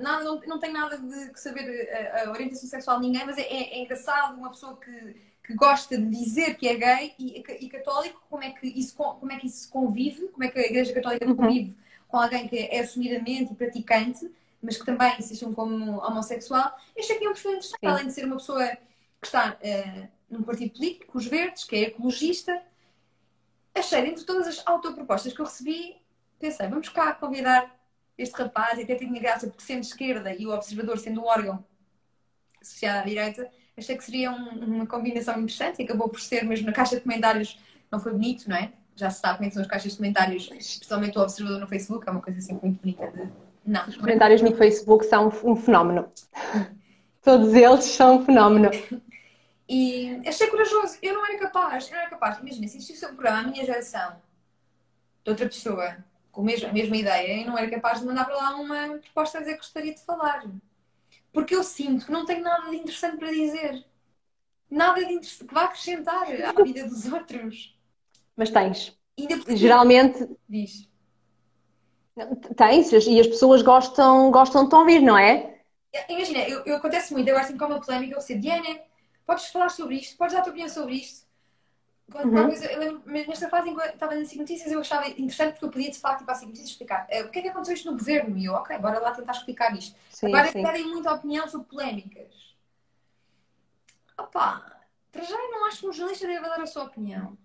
[0.00, 3.38] não, não, não tem nada de que saber a, a orientação sexual de ninguém, mas
[3.38, 7.40] é, é- é engraçado uma pessoa que, que gosta de dizer que é gay e,
[7.60, 10.66] e católico, como é, que isso, como é que isso convive, como é que a
[10.66, 11.36] Igreja Católica Uhum.
[11.36, 11.76] convive
[12.08, 14.30] com alguém que é assumidamente praticante,
[14.62, 16.76] mas que também se assume como homossexual.
[16.96, 17.86] Este aqui é um perfil interessante, Sim.
[17.86, 18.66] além de ser uma pessoa
[19.20, 22.60] que está eh, num partido político, os Verdes, que é ecologista.
[23.74, 25.96] Achei, dentre todas as autopropostas que eu recebi,
[26.38, 27.77] pensei, vamos cá convidar
[28.18, 31.64] este rapaz, até tinha graça porque sendo esquerda e o observador sendo um órgão
[32.60, 36.66] associado à direita, achei que seria um- uma combinação interessante e acabou por ser mesmo
[36.66, 37.58] na caixa de comentários,
[37.90, 38.72] não foi bonito, não é?
[38.96, 41.68] Já se sabe como é que são as caixas de comentários, especialmente o observador no
[41.68, 43.30] Facebook, é uma coisa assim muito bonita de.
[43.64, 46.10] Não, Os comentários no Facebook são um fenómeno.
[47.22, 48.70] Todos eles são um fenómeno.
[49.68, 50.98] E achei corajoso.
[51.02, 52.38] Eu não era capaz, eu não era capaz.
[52.38, 54.16] Imagina, se existisse um programa, a minha geração,
[55.22, 55.96] de outra pessoa,
[56.38, 59.00] com a mesma, a mesma ideia, eu não era capaz de mandar para lá uma
[59.00, 60.44] proposta a dizer que gostaria de falar.
[61.32, 63.84] Porque eu sinto que não tenho nada de interessante para dizer.
[64.70, 67.76] Nada de interessante que vá acrescentar à vida dos outros.
[68.36, 68.96] Mas tens.
[69.48, 70.88] Geralmente Diz.
[72.56, 75.58] tens, e as pessoas gostam, gostam de te ouvir, não é?
[76.08, 78.78] Imagina, eu, eu acontece muito, agora assim com uma polémica, eu sei, Diana,
[79.26, 81.26] podes falar sobre isto, podes dar a tua opinião sobre isto.
[82.10, 82.46] Quando, Uhum.
[82.46, 85.52] coisa- eu lembro, mas nesta fase em que eu estava nas Notícias, eu achava interessante
[85.52, 87.42] porque eu podia de facto ir para a SIC Notícias explicar eh, o que é
[87.42, 88.36] que aconteceu isto no governo.
[88.38, 89.94] E eu, ok, bora lá tentar explicar isto.
[90.10, 90.62] Sim, Agora sim.
[90.62, 92.54] pedem muita opinião sobre polémicas.
[94.18, 94.80] Opa,
[95.12, 97.36] para já eu não acho que um jornalista deve dar a sua opinião.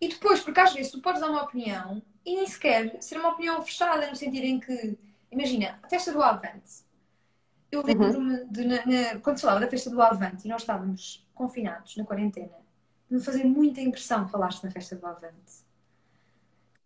[0.00, 3.30] E depois, porque às vezes tu podes dar uma opinião e nem sequer ser uma
[3.30, 4.98] opinião fechada, no sentido em que,
[5.30, 6.84] imagina, a festa do Avante.
[7.70, 11.96] Eu lembro-me de, na- na- quando falava da festa do Avante e nós estávamos confinados
[11.96, 12.56] na quarentena,
[13.08, 15.66] de me fazer muita impressão falaste na festa do Avante.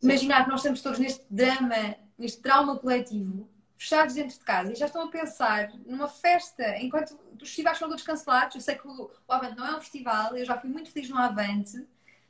[0.02, 4.76] Imaginar que nós estamos todos neste drama, neste trauma coletivo, fechados dentro de casa e
[4.76, 8.54] já estão a pensar numa festa, enquanto os festivais são todos cancelados.
[8.54, 11.08] Eu sei que o, o Avante não é um festival, eu já fui muito feliz
[11.08, 11.84] no Avante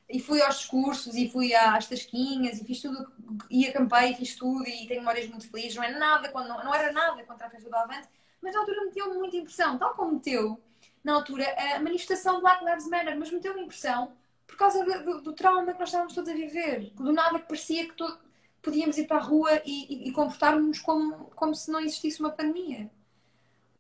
[0.08, 3.10] e fui aos discursos e fui às tasquinhas e fiz tudo,
[3.50, 5.76] e acampei e fiz tudo e tenho memórias muito felizes.
[5.76, 8.08] Não, é nada, não, não era nada contra a festa do Avante,
[8.40, 10.60] mas na altura meteu-me muita impressão, tal como meteu
[11.04, 11.44] na altura
[11.76, 14.12] a manifestação Black Lives Matter, mas meteu-me impressão
[14.46, 16.90] por causa do, do- trauma que nós estávamos todos a viver.
[16.94, 18.18] Do nada que parecia que to-
[18.62, 22.30] podíamos ir para a rua e, e, e comportar-nos como, como se não existisse uma
[22.30, 22.90] pandemia.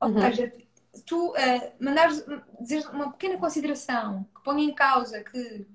[0.00, 0.20] Ou Uhum.
[0.20, 0.52] seja,
[1.06, 2.24] tu eh, mandares
[2.60, 5.66] dizer uma pequena consideração que ponha em causa que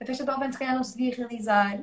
[0.00, 1.80] a festa do Avante se calhar não se devia realizar.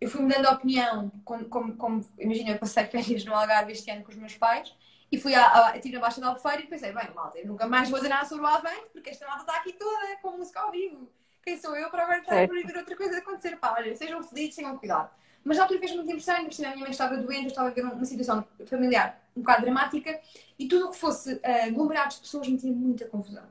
[0.00, 3.90] Eu fui mudando a opinião, como, como, como imagina, eu passei férias no Algarve este
[3.90, 4.74] ano com os meus pais
[5.14, 7.66] e fui à, à, estive na Baixa da Albufeira e pensei, bem, malta, eu nunca
[7.66, 10.60] mais vou dizer nada sobre o Avante porque esta malta está aqui toda com música
[10.60, 11.08] ao vivo.
[11.42, 12.50] Quem sou eu para agora estar a Certo.
[12.50, 13.56] proibir outra coisa de acontecer?
[13.56, 15.10] Pá, olha, sejam felizes, tenham cuidado.
[15.44, 17.48] Mas na altura fez muita impressão, ainda por cima a minha mãe estava doente, eu
[17.48, 20.20] estava a ver uma situação familiar um bocado dramática
[20.58, 23.44] e tudo o que fosse uh, aglomerados de pessoas me tinha muita confusão.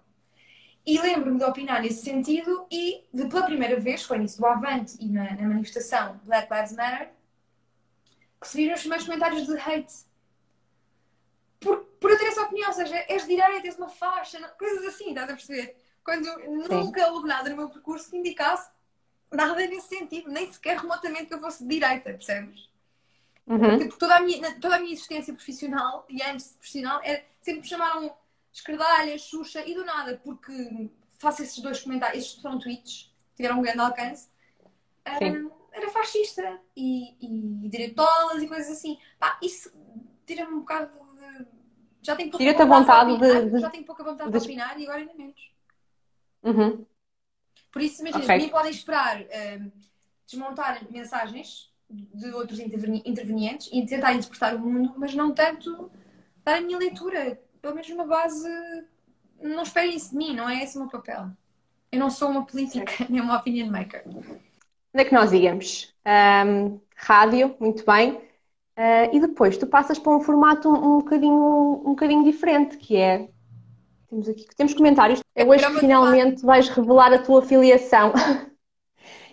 [0.86, 4.98] E lembro-me de opinar nesse sentido e, de, pela primeira vez, foi nisso do Avante
[5.00, 7.10] e na, na manifestação Black Lives Matter,
[8.42, 9.94] que se viram os primeiros comentários de hate.
[11.64, 14.86] Por, por eu ter essa opinião, ou seja, és direita, és uma faixa, não- coisas
[14.86, 15.76] assim, estás a perceber?
[16.04, 16.28] Quando
[16.70, 18.70] nunca houve nada no meu percurso que indicasse
[19.32, 22.70] nada nesse sentido, nem sequer remotamente que eu fosse de direita, percebes?
[23.48, 23.60] Uhum.
[23.60, 27.68] Porque toda a, minha, toda a minha existência profissional e antes profissional era, sempre me
[27.68, 28.16] chamaram
[28.52, 33.62] esquerdalha, xuxa e do nada, porque faço esses dois comentários, estes foram tweets, tiveram um
[33.62, 34.30] grande alcance.
[35.22, 38.98] Hum, era fascista e, e direitolas e coisas assim.
[39.20, 39.72] Pá, isso
[40.26, 40.92] tira-me um bocado.
[42.04, 44.44] Já tenho pouca Tira-te a vontade vontade opinar, de- Já tenho pouca vontade de- de
[44.46, 45.52] opinar e agora ainda menos.
[46.44, 46.86] Uhum.
[47.72, 48.38] Por isso, imagina, Ok.
[48.38, 49.72] de mim podem esperar hum,
[50.28, 55.90] desmontar mensagens de outros interveni- intervenientes e tentar interpretar o mundo, mas não tanto
[56.44, 57.40] dar a minha leitura.
[57.62, 58.50] Pelo menos uma base.
[59.42, 61.30] Não esperem isso de mim, não é esse o meu papel.
[61.92, 64.04] Eu não sou uma política, nem uma opinion maker.
[64.08, 64.38] Onde
[64.94, 65.94] é que nós íamos?
[66.06, 68.22] Ahm, rádio, muito bem.
[68.76, 72.98] Ah, e depois tu passas para um formato um, um bocadinho, um bocadinho diferente, que
[72.98, 73.30] é.
[74.10, 75.22] Temos aqui temos comentários.
[75.36, 78.14] É hoje que finalmente vais revelar a tua filiação.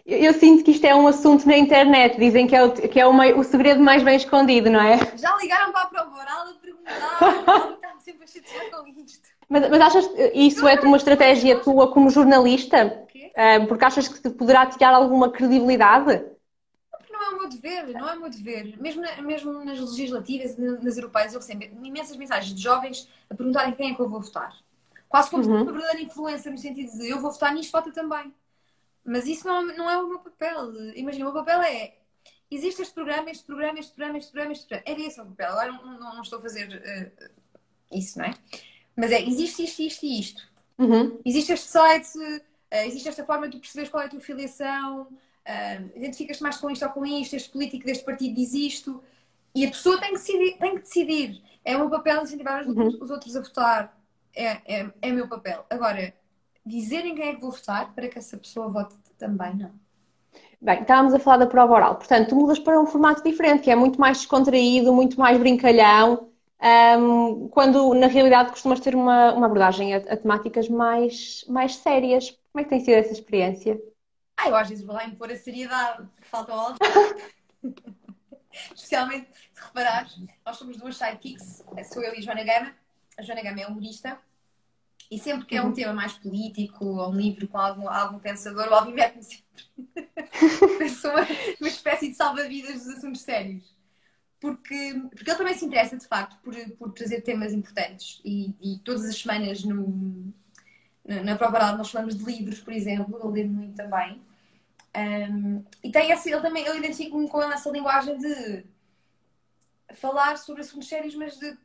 [0.06, 2.18] Eu, eu sinto que isto é um assunto na internet.
[2.18, 4.96] Dizem que é o, que é o, mei- o segredo mais bem escondido, não é?
[5.16, 7.20] Já ligaram para a prova oral a perguntar,
[7.74, 9.28] está-me sempre a chatear com isto.
[9.48, 13.04] Mas, mas achas que isso é uma estratégia tua como jornalista?
[13.36, 16.24] Ah, porque achas que te poderá tirar alguma credibilidade?
[17.20, 18.80] Não é o meu dever, não é o meu dever.
[18.80, 23.34] Mesmo, na- mesmo nas legislativas na- nas europeias, eu recebo imensas mensagens de jovens a
[23.34, 24.56] perguntarem quem é que eu vou votar.
[25.06, 25.62] Quase como Uhum.
[25.62, 28.32] uma verdadeira influência, no sentido de eu vou votar nisto, vota também.
[29.04, 30.72] Mas isso não, não é o meu papel.
[30.96, 31.94] Imagina, o meu papel é.
[32.50, 34.90] Existe este programa, este programa, este programa, este programa, este programa.
[34.98, 35.52] Era esse o meu papel.
[35.52, 37.30] Agora não, não- não estou a fazer eh,
[37.92, 38.34] isso, não é?
[38.96, 40.42] Mas é, existe isto, isto e isto.
[40.78, 41.20] Uhum.
[41.24, 42.08] Existe este site,
[42.70, 45.08] eh, existe esta forma de tu perceberes qual é a tua filiação,
[45.50, 49.02] eh, identificas-te mais com isto ou com isto, este político deste partido diz isto,
[49.54, 50.58] e a pessoa tem que decidir.
[50.58, 51.42] Tem que decidir.
[51.64, 52.98] É o meu papel incentivar os, Uhum.
[53.00, 53.98] os outros a votar.
[54.34, 54.46] É,
[54.82, 55.66] é, é o meu papel.
[55.70, 56.14] Agora,
[56.64, 59.72] dizerem quem é que vou votar para que essa pessoa vote também, não.
[60.60, 61.96] Bem, estávamos a falar da prova oral.
[61.96, 66.30] Portanto, tu mudas para um formato diferente, que é muito mais descontraído, muito mais brincalhão,
[66.60, 72.30] ahm, quando na realidade costumas ter uma, uma abordagem a, a temáticas mais, mais sérias.
[72.52, 73.80] Como é que tem sido essa experiência?
[74.42, 76.74] Ah, eu às vezes vou lá impor a seriedade, que falta ao
[78.74, 82.74] Especialmente, se reparares, nós somos duas sidekicks, sou eu e a Joana Gama.
[83.18, 84.18] A Joana Gama é humorista.
[85.10, 85.74] E sempre que é um Uhum.
[85.74, 89.64] tema mais político, ou um livro com algum, algum pensador, o Alvin mete-me sempre.
[91.00, 91.26] Sou uma,
[91.60, 93.76] uma espécie de salva-vidas dos assuntos sérios.
[94.40, 98.20] Porque, porque ele também se interessa, de facto, por, por trazer temas importantes.
[98.24, 100.32] E, e todas as semanas no,
[101.04, 104.22] na, na prova oral nós falamos de livros, por exemplo, eu leio muito também.
[104.96, 108.64] Um, e tem esse, ele também, eu identifico-me com ele nessa linguagem de
[109.94, 111.56] falar sobre assuntos sérios, mas de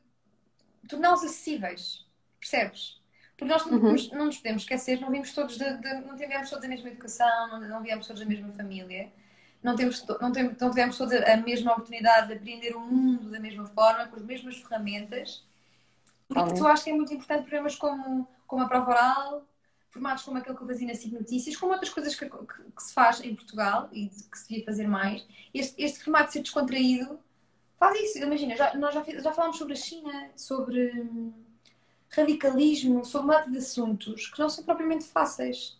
[0.87, 2.05] torná-los acessíveis.
[2.39, 3.01] Percebes?
[3.35, 3.91] Porque nós não, Uhum.
[3.91, 6.89] nos- não nos podemos esquecer, não vimos todos de, de- não tivemos todos a mesma
[6.89, 9.11] educação, não, não viemos todos da mesma família,
[9.61, 13.39] não, temos, não, temos, não tivemos todos a mesma oportunidade de aprender o mundo da
[13.39, 15.43] mesma forma, com as mesmas ferramentas.
[16.27, 16.55] Por Totalmente.
[16.55, 19.47] isso eu acho que é muito importante programas como, como a prova oral,
[19.95, 22.83] formatos como aquele que eu fazia na SIC Notícias, como outras coisas que, que- que
[22.83, 25.25] se faz em Portugal e que se devia fazer mais.
[25.53, 27.17] Este, este formato de ser descontraído
[27.79, 28.17] faz isso.
[28.19, 31.33] Imagina, já, nós já, já falámos sobre a China, sobre hum,
[32.09, 35.77] radicalismo, sobre uma de assuntos que não são propriamente fáceis.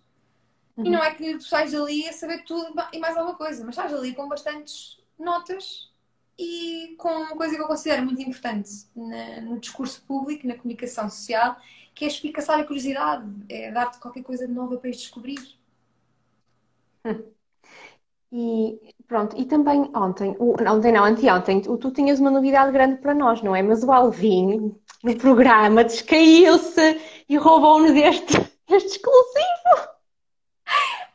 [0.78, 3.76] E não é que tu sais ali a saber tudo e mais alguma coisa, mas
[3.78, 5.90] estás ali com bastantes notas
[6.38, 11.10] e com uma coisa que eu considero muito importante na- no discurso público, na comunicação
[11.10, 11.56] social,
[11.96, 15.40] que é espicaçar a curiosidade, é dar-te qualquer coisa de nova para ires descobrir.
[18.32, 22.98] E pronto, e também ontem, o- ontem não, anteontem, tu, tu tinhas uma novidade grande
[22.98, 23.62] para nós, não é?
[23.62, 28.34] Mas o Alvin, no programa, descaiu-se e roubou-nos este,
[28.70, 29.96] este exclusivo.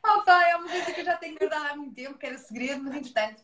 [0.03, 2.39] Oh, pá, é uma coisa que eu já tenho guardado há muito tempo, que era
[2.39, 3.43] segredo, mas entretanto,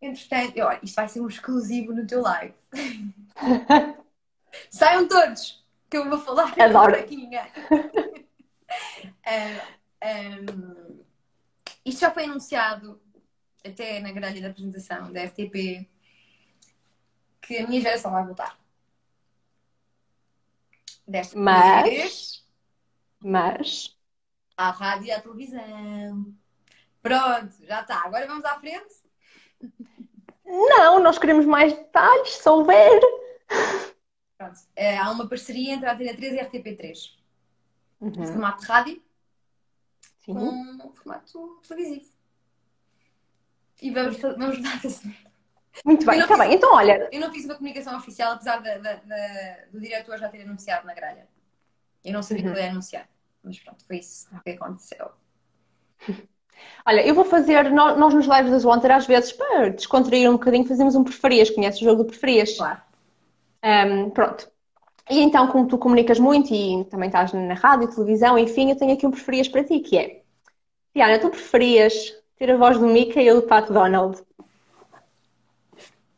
[0.00, 2.54] entretanto, olha, isto vai ser um exclusivo no teu live.
[4.70, 6.96] Saiam todos, que eu vou falar Adoro.
[6.96, 7.40] aqui ninguém.
[9.28, 9.68] Ah,
[10.02, 10.96] ah,
[11.84, 13.00] isto já foi anunciado
[13.64, 15.88] até na grelha da apresentação da RTP
[17.42, 18.58] que a minha geração vai voltar.
[21.06, 22.44] Desta vez Mas,
[23.20, 23.96] mas,
[24.56, 26.34] à rádio e à televisão.
[27.02, 28.04] Pronto, já está.
[28.04, 28.94] Agora vamos à frente.
[30.44, 33.00] não, nós queremos mais detalhes, se houver.
[34.38, 34.58] Pronto.
[34.74, 37.16] Eh, há uma parceria entre a Antena 3 e a RTP3.
[38.00, 39.02] Uhum, Formato de rádio
[40.24, 40.34] sim.
[40.34, 42.10] com formato televisivo.
[43.80, 45.14] E vamos, vamos dar assim.
[45.84, 46.54] Muito bem, está bem.
[46.54, 50.28] Então, olha, Eu não fiz uma comunicação oficial, apesar da- da- da- do diretor já
[50.28, 51.26] ter anunciado na grelha.
[52.04, 52.52] Eu não sabia Uhum.
[52.52, 53.08] que ele ia anunciar.
[53.42, 55.10] Mas pronto, foi isso que aconteceu.
[56.86, 60.66] olha, eu vou fazer, nós, nos lives das Wonder, às vezes, para descontrair um bocadinho,
[60.66, 61.50] fazemos um preferias.
[61.50, 62.56] Conheces o jogo do preferias?
[62.56, 62.80] Claro.
[63.66, 64.48] Um, pronto.
[65.10, 68.92] E então, como tu comunicas muito e também estás na rádio, televisão, enfim, eu tenho
[68.92, 70.22] aqui um preferias para ti, que é
[70.94, 74.22] Diana, tu preferias ter a voz do Mickey ou do Pato Donald?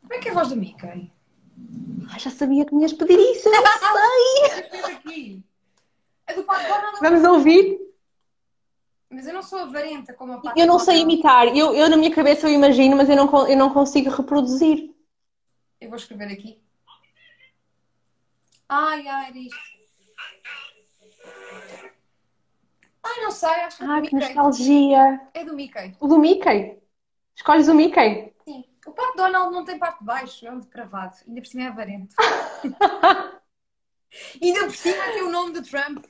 [0.01, 1.11] Como é que é a voz do Mickey?
[2.11, 3.61] Ah, já sabia que me ias pedir isso, eu não
[5.03, 5.43] sei!
[6.27, 6.99] A do Pato Donald.
[7.01, 7.79] Vamos ouvir?
[9.09, 11.47] Mas eu não sou avarenta como a Pato Eu não sei imitar.
[11.55, 14.93] Eu, eu na minha cabeça eu imagino, mas eu não, eu não consigo reproduzir.
[15.81, 16.61] Eu vou escrever aqui.
[18.69, 19.57] Ai, isto.
[23.03, 24.33] Ai, não sei, acho que é do Ah, que Mickey.
[24.35, 25.21] nostalgia!
[25.33, 25.95] É do Mickey.
[25.99, 26.77] O do Mickey.
[27.35, 28.31] Escolhes o Mickey.
[28.45, 28.63] Sim.
[28.85, 31.15] O Pato Donald não tem parte de baixo, é um depravado.
[31.27, 32.15] Ainda por cima é avarento.
[34.41, 36.05] Ainda por cima tem o nome do Trump.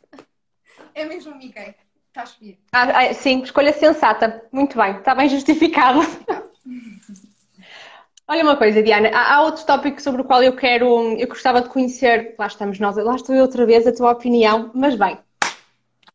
[0.94, 1.76] É mesmo o Mickey.
[2.08, 2.58] Está a.
[2.72, 4.48] Ah, ah, sim, escolha sensata.
[4.52, 6.00] Muito bem, está bem justificado.
[8.30, 11.64] Olha uma coisa, Diana, há, há outro tópico sobre o qual eu quero, eu gostava
[11.64, 15.18] de conhecer, lá estamos nós, lá estou eu outra vez, a tua opinião, mas bem,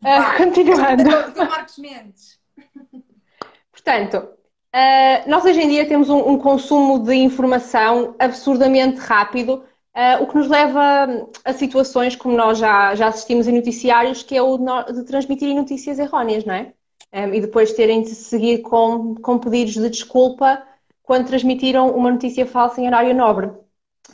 [0.01, 0.37] Vai.
[0.39, 1.03] continuando.
[1.03, 2.39] Do, do Marcos Mendes.
[3.73, 4.29] Portanto,
[4.73, 10.29] ah, nós hoje em dia temos um, um consumo de informação absurdamente rápido, ah, o
[10.29, 14.57] que nos leva a situações como nós já, já assistimos em noticiários, que é o
[14.57, 16.75] de, de transmitirem notícias erróneas, não é?
[17.11, 20.63] Ah, e depois terem de seguir com, com pedidos de desculpa
[21.05, 23.51] quando transmitiram uma notícia falsa em horário nobre.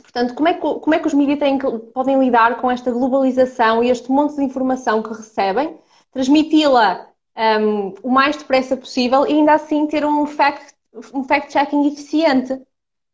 [0.01, 3.83] Portanto, como é que, como é que os mídias têm podem lidar com esta globalização
[3.83, 5.77] e este monte de informação que recebem,
[6.11, 10.73] transmiti-la um, o mais depressa possível e ainda assim ter um fact,
[11.13, 12.61] um fact-checking eficiente?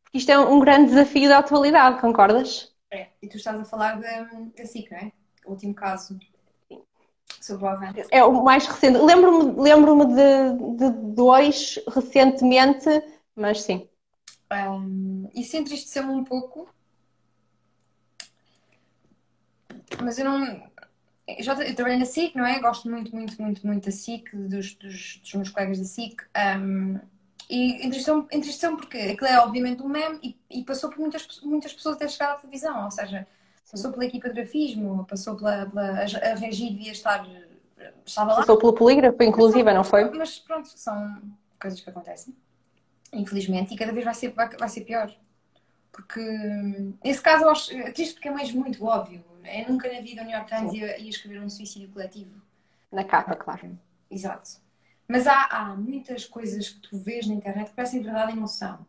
[0.04, 2.74] Porque isto é um grande desafio da atualidade, concordas?
[2.92, 3.08] É.
[3.22, 4.28] E tu estás a falar da,
[4.66, 5.12] SIC, não é?
[5.46, 6.18] O último caso
[7.42, 8.06] sobre o.
[8.12, 8.98] É o mais recente.
[8.98, 12.90] Lembro-me lembro de, de dois recentemente,
[13.38, 13.88] mas sim.
[14.52, 16.68] Um, isso entristeceu-me um pouco.
[20.04, 20.68] Mas eu não.
[21.28, 22.60] Eu, já, eu trabalhei na SIC, não é?
[22.60, 26.22] Gosto muito, muito, muito, muito da SIC, dos, dos, dos meus colegas da SIC.
[26.58, 27.00] Um,
[27.50, 31.74] e entristeceu-me entristeceu porque aquilo é obviamente um meme e, e passou por muitas, muitas
[31.74, 32.86] pessoas até chegar à televisão.
[32.86, 33.28] Ou seja,
[33.70, 35.66] passou pela equipa de grafismo, passou pela.
[35.66, 37.28] pela a Regi devia estar.
[38.06, 38.38] Estava lá.
[38.38, 40.10] Passou pelo polígrafo, inclusive, não foi?
[40.12, 41.22] Mas pronto, são
[41.60, 42.36] coisas que acontecem,
[43.18, 45.14] infelizmente, e cada vez vai ser, vai, ser pior.
[45.92, 46.22] Porque
[47.04, 49.24] nesse caso eu acho é triste porque é mesmo muito óbvio.
[49.44, 52.42] É nunca na vida o New York Times ia, ia escrever um suicídio coletivo.
[52.92, 53.78] Na capa, claro.
[54.10, 54.62] Exato.
[55.08, 58.86] Mas há, há muitas coisas que tu vês na internet que parecem verdade em emoção.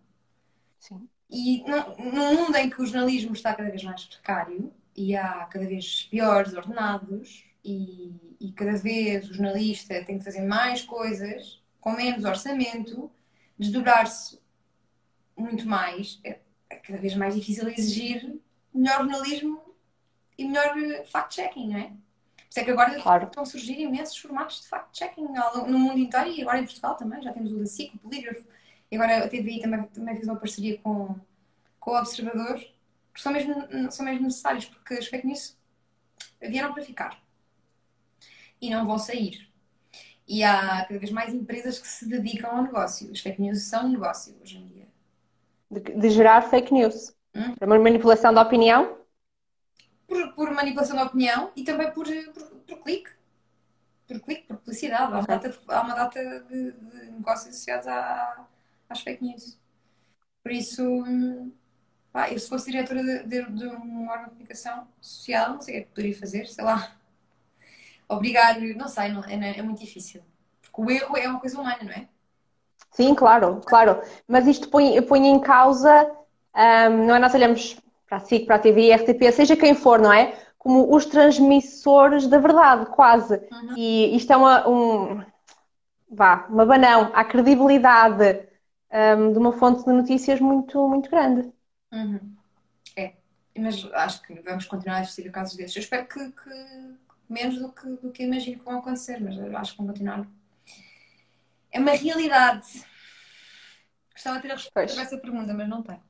[0.79, 1.09] Sim.
[1.31, 5.67] E num mundo em que o jornalismo está cada vez mais precário e há cada
[5.67, 11.93] vez piores ordenados e, e cada vez o jornalista tem que fazer mais coisas com
[11.93, 13.11] menos orçamento,
[13.59, 14.41] desdobrar-se
[15.37, 16.41] muito mais, é,
[16.71, 18.39] é cada vez mais difícil exigir
[18.73, 19.75] melhor jornalismo
[20.37, 21.85] e melhor eh, fact-checking, não é?
[21.89, 23.27] Por isso é que agora Claro.
[23.27, 25.27] estão a surgir imensos formatos de fact-checking
[25.67, 27.23] no mundo inteiro e agora em Portugal também.
[27.23, 28.47] Já temos o da SIC, o Polígrafo,
[28.91, 31.15] e agora a TVI também, também fez uma parceria com,
[31.79, 32.59] com o Observador,
[33.13, 35.57] que são mesmo, são mesmo necessários, porque as fake news
[36.41, 37.21] vieram para ficar
[38.61, 39.48] e não vão sair.
[40.29, 43.11] E há cada vez mais empresas que se dedicam ao negócio.
[43.11, 44.87] As fake news são um negócio hoje em dia.
[45.71, 47.15] De, de gerar fake news.
[47.35, 47.55] Hum.
[47.59, 48.99] Para uma manipulação da opinião?
[50.07, 53.11] Por, por manipulação da opinião e também por, por, por clique.
[54.07, 55.13] Por clique, por publicidade.
[55.15, 58.47] Há uma data, há uma data de, de negócios associados à-
[58.89, 59.59] às fake news.
[60.43, 61.53] Por isso, hum,
[62.13, 65.75] pá, eu se fosse diretora de, de, de um órgão de comunicação social, não sei
[65.75, 66.98] o que é que poderia fazer, sei lá.
[68.09, 70.23] Obrigar, não sei, não, é, é muito difícil.
[70.63, 72.09] Porque o erro é uma coisa humana, não é?
[72.91, 74.01] Sim, claro, claro.
[74.27, 76.11] Mas isto põe, põe em causa,
[76.55, 77.19] ahm, não é?
[77.19, 77.77] Nós olhamos
[78.09, 80.35] para a SIC, para a TV, RTP, seja quem for, não é?
[80.57, 83.35] Como os transmissores da verdade, quase.
[83.53, 83.75] Uhum.
[83.77, 85.25] E isto é uma, um,
[86.11, 88.49] vá, uma banão à credibilidade,
[88.91, 91.53] ahm, de uma fonte de notícias muito, muito grande.
[91.93, 92.35] Uhum.
[92.97, 93.13] É,
[93.57, 95.77] mas acho que vamos continuar a assistir a casos desses.
[95.77, 96.51] Eu espero que, que
[97.29, 100.27] menos do que, do que imagino que vão acontecer, mas acho que vão continuar.
[101.71, 102.85] É uma realidade.
[104.13, 106.03] Gostava de ter a resposta para essa pergunta, mas não tenho.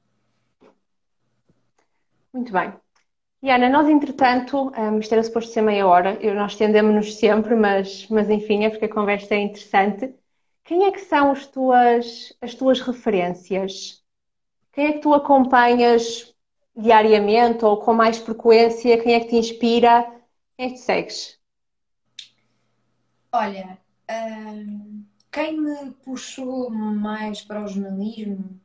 [2.33, 2.73] Muito bem.
[3.43, 8.09] Diana, nós entretanto, um, isto era suposto ser meia hora, eu, nós estendemos-nos sempre, mas,
[8.09, 10.13] mas enfim, é porque a conversa é interessante.
[10.65, 14.03] Quem é que são as tuas, as tuas referências?
[14.73, 16.35] Quem é que tu acompanhas
[16.77, 18.99] diariamente ou com mais frequência?
[19.03, 20.18] Quem é que te inspira?
[20.59, 21.41] Quem é que te segues?
[23.33, 23.79] Olha,
[24.11, 28.61] hum, quem me puxou mais para o jornalismo,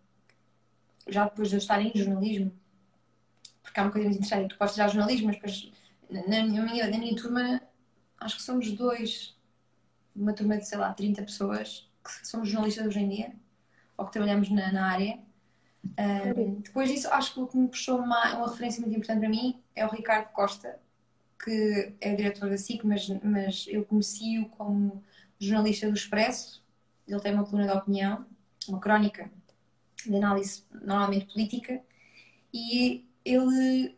[1.07, 2.51] já depois de eu estar em jornalismo,
[3.61, 5.71] porque há uma coisa muito interessante, tu podes tirar jornalismo, mas depois
[6.09, 7.61] na na minha, na minha turma
[8.19, 9.35] acho que somos dois,
[10.15, 13.33] uma turma de sei lá 30 pessoas, que somos jornalistas hoje em dia,
[13.97, 15.19] ou que trabalhamos na, na área.
[15.99, 19.29] Um, depois disso, acho que o que me puxou uma, uma referência muito importante para
[19.29, 20.79] mim é o Ricardo Costa,
[21.43, 25.03] que é o diretor da SIC, mas, mas eu conheci-o como
[25.37, 26.63] jornalista do Expresso.
[27.05, 28.25] Ele tem uma coluna de opinião,
[28.67, 29.29] uma crónica
[30.05, 31.81] de análise normalmente política,
[32.53, 33.97] e ele,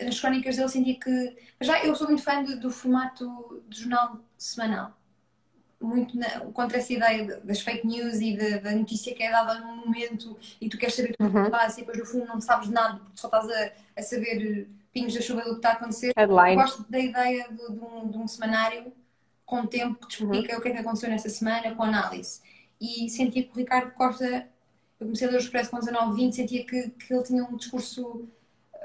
[0.00, 1.36] nas crónicas dele, sentia que.
[1.60, 4.96] Já eu sou muito fã do, do formato de jornal semanal.
[5.80, 9.76] Muito na, contra essa ideia das fake news e da notícia que é dada num
[9.76, 11.50] momento e tu queres saber tudo o que uhum.
[11.50, 15.14] passa e depois no fundo não sabes nada porque só estás a, a saber pingos
[15.14, 16.12] da chuva do que está a acontecer.
[16.16, 16.56] Headline.
[16.56, 18.92] Gosto da ideia de, de, um, de um semanário
[19.44, 20.58] com tempo que te explica uhum.
[20.58, 22.40] o que é que aconteceu nessa semana, com análise.
[22.80, 24.46] E sentia que o Ricardo Costa
[25.00, 27.56] eu comecei a ler o Expresso com 19, 20, sentia que, que ele tinha um
[27.56, 28.28] discurso.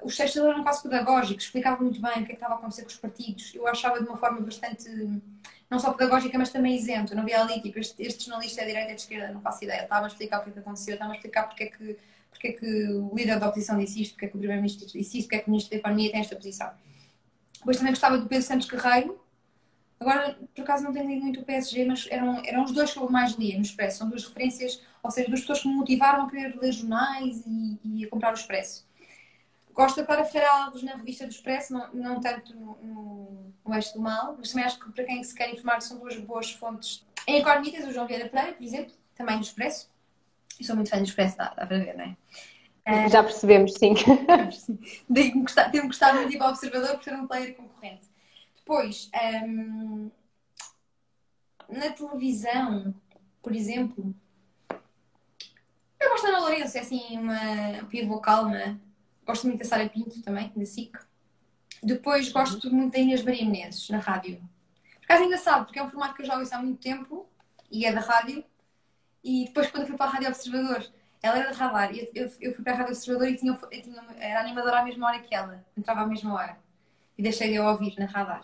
[0.03, 2.57] Os textos dele eram quase pedagógicos, explicava muito bem o que, é que estava a
[2.57, 3.55] acontecer com os partidos.
[3.55, 4.87] Eu achava de uma forma bastante,
[5.69, 7.13] não só pedagógica, mas também isento.
[7.13, 9.63] Eu não via ali, tipo, este, este jornalista é direita ou de esquerda, não faço
[9.63, 9.83] ideia.
[9.83, 11.97] Estava a explicar o que é que aconteceu, estava a explicar porque é que,
[12.33, 15.19] porque é que o líder da oposição disse isto, porque é que o primeiro-ministro disse
[15.19, 16.71] isto, porque é que o ministro da Economia tem esta posição.
[17.59, 19.23] Depois também gostava do Pedro Santos Carreiro,
[20.03, 22.99] Agora, por acaso, não tenho lido muito o PSG, mas eram, eram os dois que
[22.99, 23.99] eu mais lia no Expresso.
[23.99, 27.79] São duas referências, ou seja, duas pessoas que me motivaram a querer ler jornais e,
[27.85, 28.85] e a comprar o Expresso.
[29.73, 33.75] Gosto da Clara Ferreira Alves na revista do Expresso, não, não tanto no, no, no
[33.75, 36.51] Eixo do Mal, mas também acho que para quem se quer informar são duas boas
[36.51, 37.05] fontes.
[37.25, 39.89] Em Economia tens o João Vieira Pereira, por exemplo, também do Expresso.
[40.59, 42.05] Eu sou muito fã do Expresso, dá, dá para ver, não
[42.85, 43.09] é?
[43.09, 43.93] Já percebemos, sim.
[45.13, 48.07] Tenho gostado, muito de ir Observador por ser um player concorrente.
[48.55, 49.09] Depois,
[49.45, 50.11] um,
[51.69, 52.93] na televisão,
[53.41, 54.13] por exemplo,
[56.03, 58.79] eu gosto da Ana Lourenço, é assim, uma pivô calma.
[59.25, 60.97] Gosto muito da Sara Pinto também, da SIC.
[61.81, 64.37] Depois gosto muito da Inês Maria Menezes, na rádio.
[64.95, 67.25] Por acaso é engraçado, porque é um formato que eu já ouço há muito tempo
[67.71, 68.43] e é da rádio.
[69.23, 70.85] E depois, quando eu fui para a Rádio Observador,
[71.21, 71.95] ela era de radar.
[71.95, 74.83] Eu, eu, eu fui para a Rádio Observador e tinha, eu tinha, era animadora à
[74.83, 75.63] mesma hora que ela.
[75.77, 76.57] Entrava à mesma hora.
[77.17, 78.43] E deixei de eu ouvir na radar.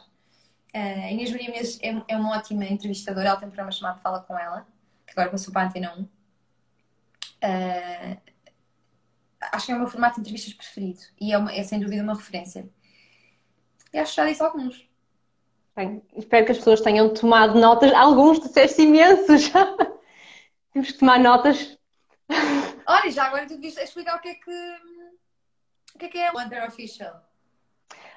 [0.73, 3.99] Uh, a Inês Maria Menezes é, é, uma ótima entrevistadora, ela tem um programa chamado
[4.01, 4.67] Fala Com Ela,
[5.05, 6.01] que agora passou para a Antena 1.
[6.01, 6.07] Uh,
[7.41, 8.17] eh,
[9.51, 12.03] acho que é o meu formato de entrevistas preferido e é, uma, é sem dúvida
[12.03, 12.69] uma referência.
[13.91, 14.88] E acho que já disse alguns.
[15.75, 17.91] Bem, espero que as pessoas tenham tomado notas.
[17.93, 19.51] Alguns disseste imensos.
[20.72, 21.78] Temos que tomar notas.
[22.88, 24.76] Olha, já agora tu devias explicar o que é que,
[25.95, 27.24] o que é, que é o Under Official.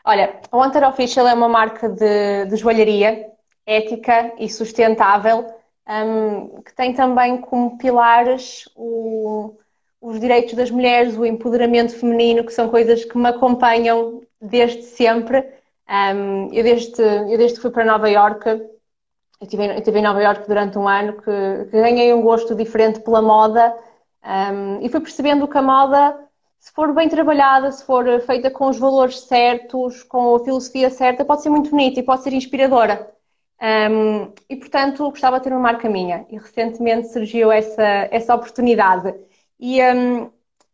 [0.05, 3.30] Olha, a Wanter Official é uma marca de, de joalharia
[3.64, 5.46] ética e sustentável
[5.88, 9.57] um, que tem também como pilares o,
[10.00, 15.44] os direitos das mulheres, o empoderamento feminino, que são coisas que me acompanham desde sempre.
[15.88, 18.44] Um, eu, desde, eu desde que fui para Nova York,
[19.43, 22.55] eu estive, eu estive em Nova York durante um ano, que, que ganhei um gosto
[22.55, 23.76] diferente pela moda
[24.24, 26.28] um, e fui percebendo que a moda
[26.61, 31.24] se for bem trabalhada, se for feita com os valores certos, com a filosofia certa,
[31.24, 33.12] pode ser muito bonita e pode ser inspiradora.
[33.61, 36.24] Um, e portanto, gostava de ter uma marca minha.
[36.30, 37.82] E recentemente surgiu essa,
[38.12, 39.12] essa oportunidade.
[39.59, 40.30] E, um,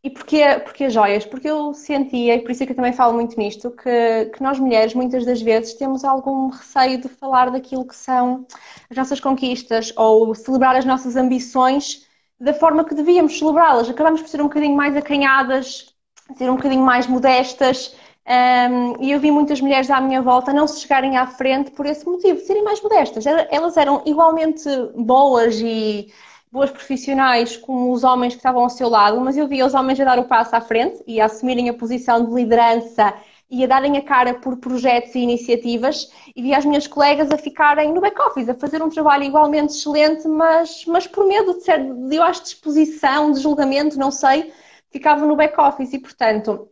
[0.09, 1.27] e porquê, porquê joias?
[1.27, 4.43] Porque eu sentia, e por isso é que eu também falo muito nisto, que, que
[4.43, 8.47] nós mulheres muitas das vezes temos algum receio de falar daquilo que são
[8.91, 12.07] as nossas conquistas ou celebrar as nossas ambições
[12.41, 13.91] da forma que devíamos celebrá-las.
[13.91, 15.95] Acabamos por ser um bocadinho mais acanhadas,
[16.37, 17.95] ser um bocadinho mais modestas.
[18.27, 21.85] Um, e eu vi muitas mulheres à minha volta não se chegarem à frente por
[21.87, 23.27] esse motivo, serem mais modestas.
[23.27, 26.11] Elas eram igualmente boas e
[26.51, 30.01] boas profissionais como os homens que estavam ao seu lado, mas eu via os homens
[30.01, 33.15] a dar o passo à frente e a assumirem a posição de liderança
[33.51, 37.39] e a darem a cara por projetos e iniciativas e vi as minhas colegas a
[37.39, 41.79] ficarem no back-office, a fazer um trabalho igualmente excelente, mas, mas por medo de ser,
[41.83, 44.53] de, eu acho, de exposição, de julgamento, não sei,
[44.91, 46.69] ficavam no back-office e, portanto,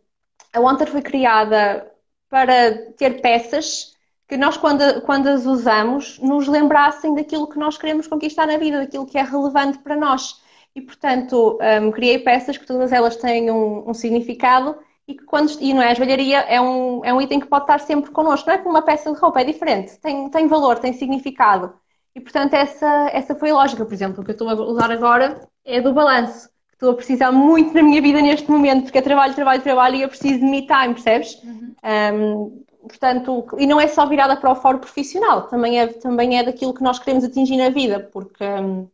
[0.53, 1.91] a Wanter foi criada
[2.29, 3.96] para ter peças
[4.27, 8.79] que nós, quando, quando as usamos, nos lembrassem daquilo que nós queremos conquistar na vida,
[8.79, 10.41] daquilo que é relevante para nós.
[10.75, 14.75] E, portanto, um, criei peças que todas elas têm um, um significado
[15.07, 17.63] e que quando e não é a joalharia é um, é um item que pode
[17.63, 20.79] estar sempre connosco, não é como uma peça de roupa, é diferente, tem, tem valor,
[20.79, 21.73] tem significado.
[22.13, 24.91] E portanto essa, essa foi a lógica, por exemplo, o que eu estou a usar
[24.91, 28.97] agora é do balanço, que estou a precisar muito na minha vida neste momento, porque
[28.97, 31.41] é trabalho, trabalho, trabalho e eu preciso de me time, percebes?
[31.41, 31.75] Uhum.
[32.13, 36.43] Um, portanto, e não é só virada para o foro profissional, também é, também é
[36.43, 38.87] daquilo que nós queremos atingir na vida, porque um,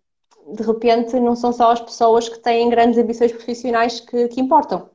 [0.55, 4.89] de repente não são só as pessoas que têm grandes ambições profissionais que, que importam.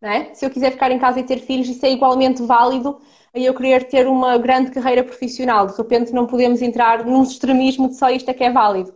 [0.00, 0.34] É?
[0.34, 3.00] Se eu quiser ficar em casa e ter filhos, isso é igualmente válido
[3.34, 5.66] a eu querer ter uma grande carreira profissional.
[5.66, 8.94] De repente não podemos entrar num extremismo de só isto é que é válido.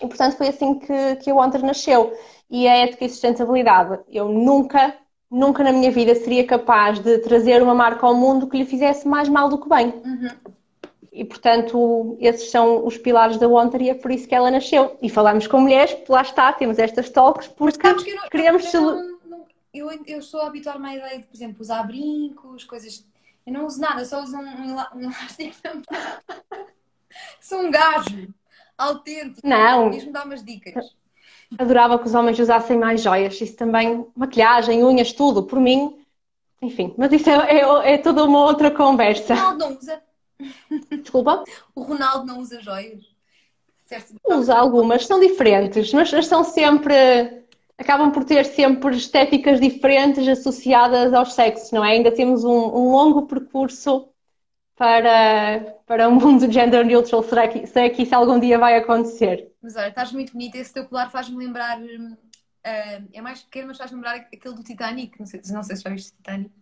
[0.00, 2.12] E, portanto, foi assim que, que a Wonder nasceu.
[2.50, 4.00] E a ética e sustentabilidade.
[4.08, 4.94] Eu nunca,
[5.34, 9.06] nunca na minha vida seria capaz de trazer uma marca ao mundo que lhe fizesse
[9.06, 9.88] mais mal do que bem.
[10.04, 10.28] Uhum.
[11.12, 14.96] E, portanto, esses são os pilares da Wonder e é por isso que ela nasceu.
[15.00, 18.74] E falamos com mulheres, lá está, temos estas talks, porque que eu não- queremos...
[18.74, 22.64] eu, não- não- eu, eu estou a habituar-me à ideia de, por exemplo, usar brincos,
[22.64, 23.06] coisas.
[23.46, 25.54] Eu não uso nada, só uso um, um um elástico.
[27.40, 28.28] Sou um gajo
[28.76, 29.46] autêntico.
[29.46, 30.96] Não, Diz-me dar umas dicas.
[31.58, 33.40] Adorava que os homens usassem mais joias.
[33.40, 35.42] Isso também, maquilhagem, unhas, tudo.
[35.44, 35.96] Por mim,
[36.60, 36.94] enfim.
[36.96, 39.34] Mas isso é, é, é toda uma outra O conversa.
[39.34, 40.02] Ronaldo não usa.
[40.90, 41.44] Desculpa?
[41.74, 43.00] O Ronaldo não usa joias.
[43.84, 46.94] Disseste- Usa algumas, são diferentes, mas mas são sempre...
[47.76, 51.90] Acabam por ter sempre estéticas diferentes associadas aos sexos, não é?
[51.92, 54.08] Ainda temos um, um longo percurso
[54.76, 57.22] para, para um mundo gender neutral.
[57.22, 59.50] Será que, será que isso algum dia vai acontecer?
[59.62, 60.58] Mas olha, estás muito bonita.
[60.58, 61.78] Esse teu colar faz-me lembrar.
[62.64, 65.18] ah, é mais pequeno, mas faz-me lembrar aquele do Titanic.
[65.18, 66.52] Não sei, não sei se já viste o Titanic.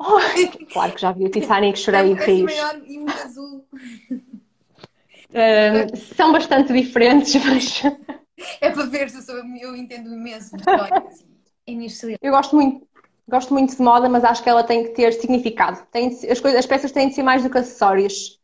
[0.00, 0.18] Oh,
[0.72, 2.42] claro que já vi o Titanic, chorei e fiz.
[2.42, 3.66] maior e muito azul.
[5.34, 7.82] Um, são bastante diferentes, mas
[8.60, 10.54] É para ver eu, sou, eu entendo imenso
[11.66, 12.20] e minhas celebridades.
[12.22, 12.86] eu gosto muito,
[13.28, 15.84] gosto muito de moda, mas acho que ela tem que ter significado.
[15.90, 18.40] Tem as, coisas, as peças têm de ser mais do que acessórios.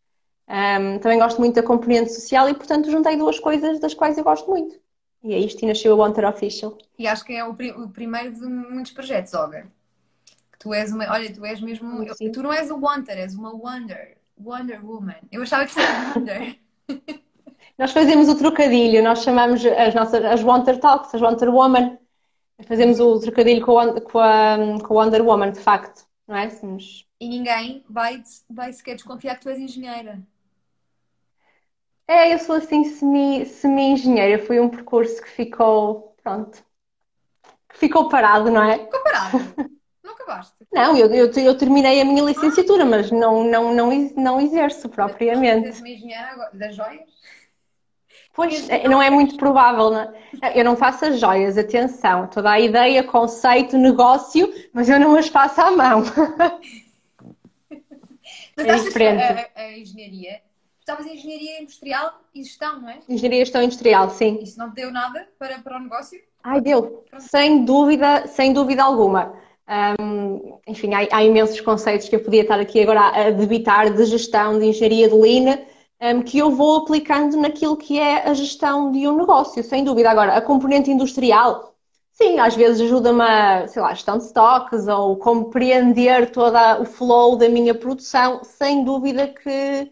[0.48, 4.24] Um, também gosto muito da componente social e, portanto, juntei duas coisas das quais eu
[4.24, 4.76] gosto muito.
[5.22, 6.78] E é isto, e nasceu a Wanter Official.
[6.98, 9.66] E acho que é o, pri- o primeiro de muitos projetos, Olga.
[10.58, 11.04] Tu és uma.
[11.12, 12.02] Olha, tu és mesmo.
[12.02, 14.16] eu- tu não és o Wonder, és uma Wonder.
[14.40, 15.16] Wonder Woman.
[15.30, 16.58] Eu achava que era Wonder.
[17.78, 21.96] Nós fazemos o trocadilho, nós chamamos as nossas as Wonder Talks, as Wonder Woman.
[22.66, 26.06] Fazemos o trocadilho com a, com a, com a Wonder Woman, de facto.
[26.26, 26.50] Não é?
[26.50, 30.20] Somos E ninguém vai, vai sequer desconfiar que tu és engenheira.
[32.06, 34.44] É, eu sou assim semi, semi-engenheira.
[34.44, 36.64] Foi um percurso que ficou, pronto,
[37.68, 38.78] que ficou parado, não é?
[38.78, 39.38] Comparado.
[40.02, 40.56] não acabaste.
[40.70, 45.66] Não, eu, eu, eu terminei a minha licenciatura, mas não, não, não, não exerço propriamente.
[45.66, 47.08] És uma engenheira das joias?
[48.38, 50.12] Pois, é, não é muito provável, não é?
[50.54, 52.28] Eu não faço as joias, atenção.
[52.28, 56.04] Toda a ideia, conceito, negócio, mas eu não as faço à mão.
[58.56, 59.22] Mas É diferente.
[59.22, 60.40] a, a engenharia.
[60.80, 62.98] Estavas em engenharia industrial e gestão, não é?
[63.08, 64.38] Engenharia e gestão industrial, sim.
[64.42, 66.20] Isso não te deu nada para, para o negócio?
[66.42, 67.04] Ai, deu.
[67.18, 69.34] Sem dúvida, sem dúvida alguma.
[70.00, 74.04] Hum, enfim, há, há imensos conceitos que eu podia estar aqui agora a debitar de
[74.06, 75.58] gestão, de engenharia de Lean,
[76.00, 80.10] hum, que eu vou aplicando naquilo que é a gestão de um negócio, sem dúvida.
[80.10, 81.74] Agora, a componente industrial,
[82.12, 87.36] sim, às vezes ajuda-me a, sei lá, gestão de estoques ou compreender todo o flow
[87.36, 89.90] da minha produção, sem dúvida que,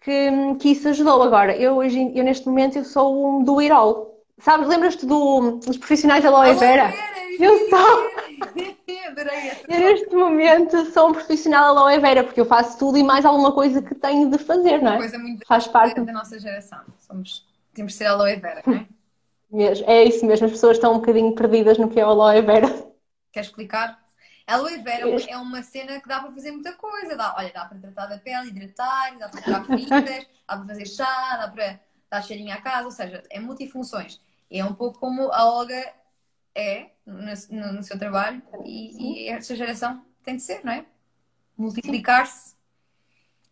[0.00, 1.22] que, que isso ajudou.
[1.22, 4.18] Agora, eu, hoje, eu neste momento eu sou um do it all.
[4.40, 7.17] Sabes, lembras-te do- dos profissionais da aloe vera?
[7.38, 8.10] Eu sou.
[9.68, 13.52] Eu neste momento sou um profissional aloe vera, porque eu faço tudo e mais alguma
[13.52, 14.96] coisa que tenho de fazer, não é?
[14.98, 16.00] coisa muito Faz parte.
[16.00, 16.80] da, nossa geração.
[16.98, 18.86] Somos, temos de ser aloe vera, não é?
[19.86, 22.68] É isso mesmo, as pessoas estão um bocadinho perdidas no que é o aloe vera.
[23.32, 23.98] Quer explicar?
[24.46, 27.16] Aloe vera é uma- é uma cena que dá para fazer muita coisa.
[27.16, 30.86] Dá, olha, dá para tratar da pele, hidratar, dá para tirar feridas, dá para fazer
[30.86, 31.80] chá, dá para
[32.10, 34.20] dar cheirinho à casa, ou seja, é multifunções.
[34.50, 35.92] E é um pouco como a Olga
[36.54, 40.84] é no, no- seu trabalho e, e esta geração tem de ser, não é?
[41.56, 42.54] Multiplicar-se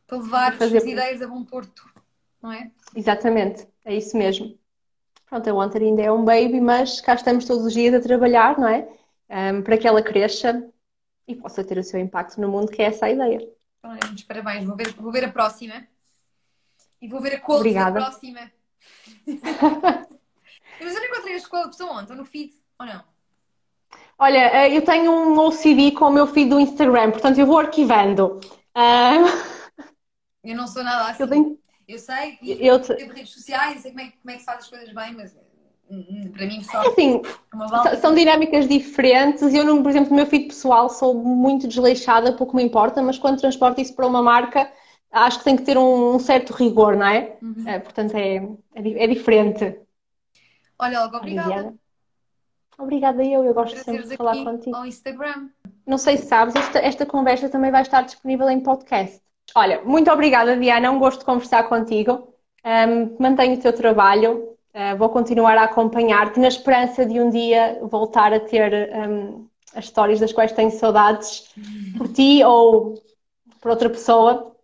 [0.07, 1.89] para levar as Fazer- ideias a bom porto,
[2.41, 2.71] não é?
[2.95, 4.57] Exatamente, é isso mesmo.
[5.27, 8.59] Pronto, a Wanter ainda é um baby, mas cá estamos todos os dias a trabalhar,
[8.59, 8.89] não é?
[9.29, 10.71] Ahm, para que ela cresça
[11.27, 13.41] e possa ter o seu impacto no mundo, que é essa a ideia.
[13.83, 14.65] Olha, muitos parabéns.
[14.65, 15.85] Vou ver, vou ver a próxima.
[17.03, 17.99] E vou ver a quote Obrigada.
[17.99, 18.53] da próxima.
[20.81, 21.71] Mas eu não encontrei as quotes.
[21.73, 22.03] Estão onde?
[22.03, 22.55] Estão no feed?
[22.79, 23.05] Ou não?
[24.19, 27.59] Olha, eh, eu tenho um OCD com o meu feed do Instagram, portanto eu vou
[27.59, 28.41] arquivando.
[30.45, 31.23] Eu não sou nada assim.
[31.23, 31.59] eu tenho.
[31.89, 34.45] Eu sei Eu te- tenho redes sociais, sei como é, que- como é que se
[34.47, 35.37] faz as coisas bem, mas
[35.89, 37.23] hum, hum, para mim só Assim,
[37.53, 39.43] uma São- dinâmicas diferentes.
[39.55, 43.19] Eu, não- por exemplo, no meu feed pessoal sou muito desleixada, pouco me importa, mas
[43.19, 44.71] quando transporto isso para uma marca,
[45.13, 47.37] acho que tem que ter um, certo rigor, não é?
[47.43, 47.69] Uhum.
[47.69, 48.37] É, portanto, é,
[48.75, 49.79] é, é diferente.
[50.79, 51.75] Olha, Olga, obrigada Diana.
[52.79, 54.77] Obrigada eu, eu gosto sempre de falar contigo.
[54.77, 55.49] ao Instagram.
[55.87, 59.21] Não sei se sabes, esta, esta conversa também vai estar disponível em podcast.
[59.55, 62.35] Olha, muito obrigada, Diana, é um gosto de conversar contigo.
[62.65, 67.79] Ahm, mantenho o teu trabalho, ah, vou continuar a acompanhar-te na esperança de um dia
[67.83, 71.55] voltar a ter ahm, as histórias das quais tenho saudades
[71.97, 72.95] por ti ou
[73.61, 74.56] por outra pessoa.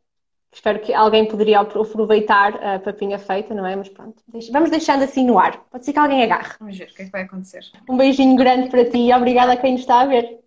[0.53, 3.75] Espero que alguém poderia aproveitar a papinha feita, não é?
[3.75, 4.23] Mas pronto,
[4.53, 5.65] vamos deixando assim no ar.
[5.71, 6.53] Pode ser que alguém agarre.
[6.61, 7.65] Vamos ver o que é que vai acontecer.
[7.89, 10.39] Um beijinho grande para ti e obrigada a quem nos está a ver.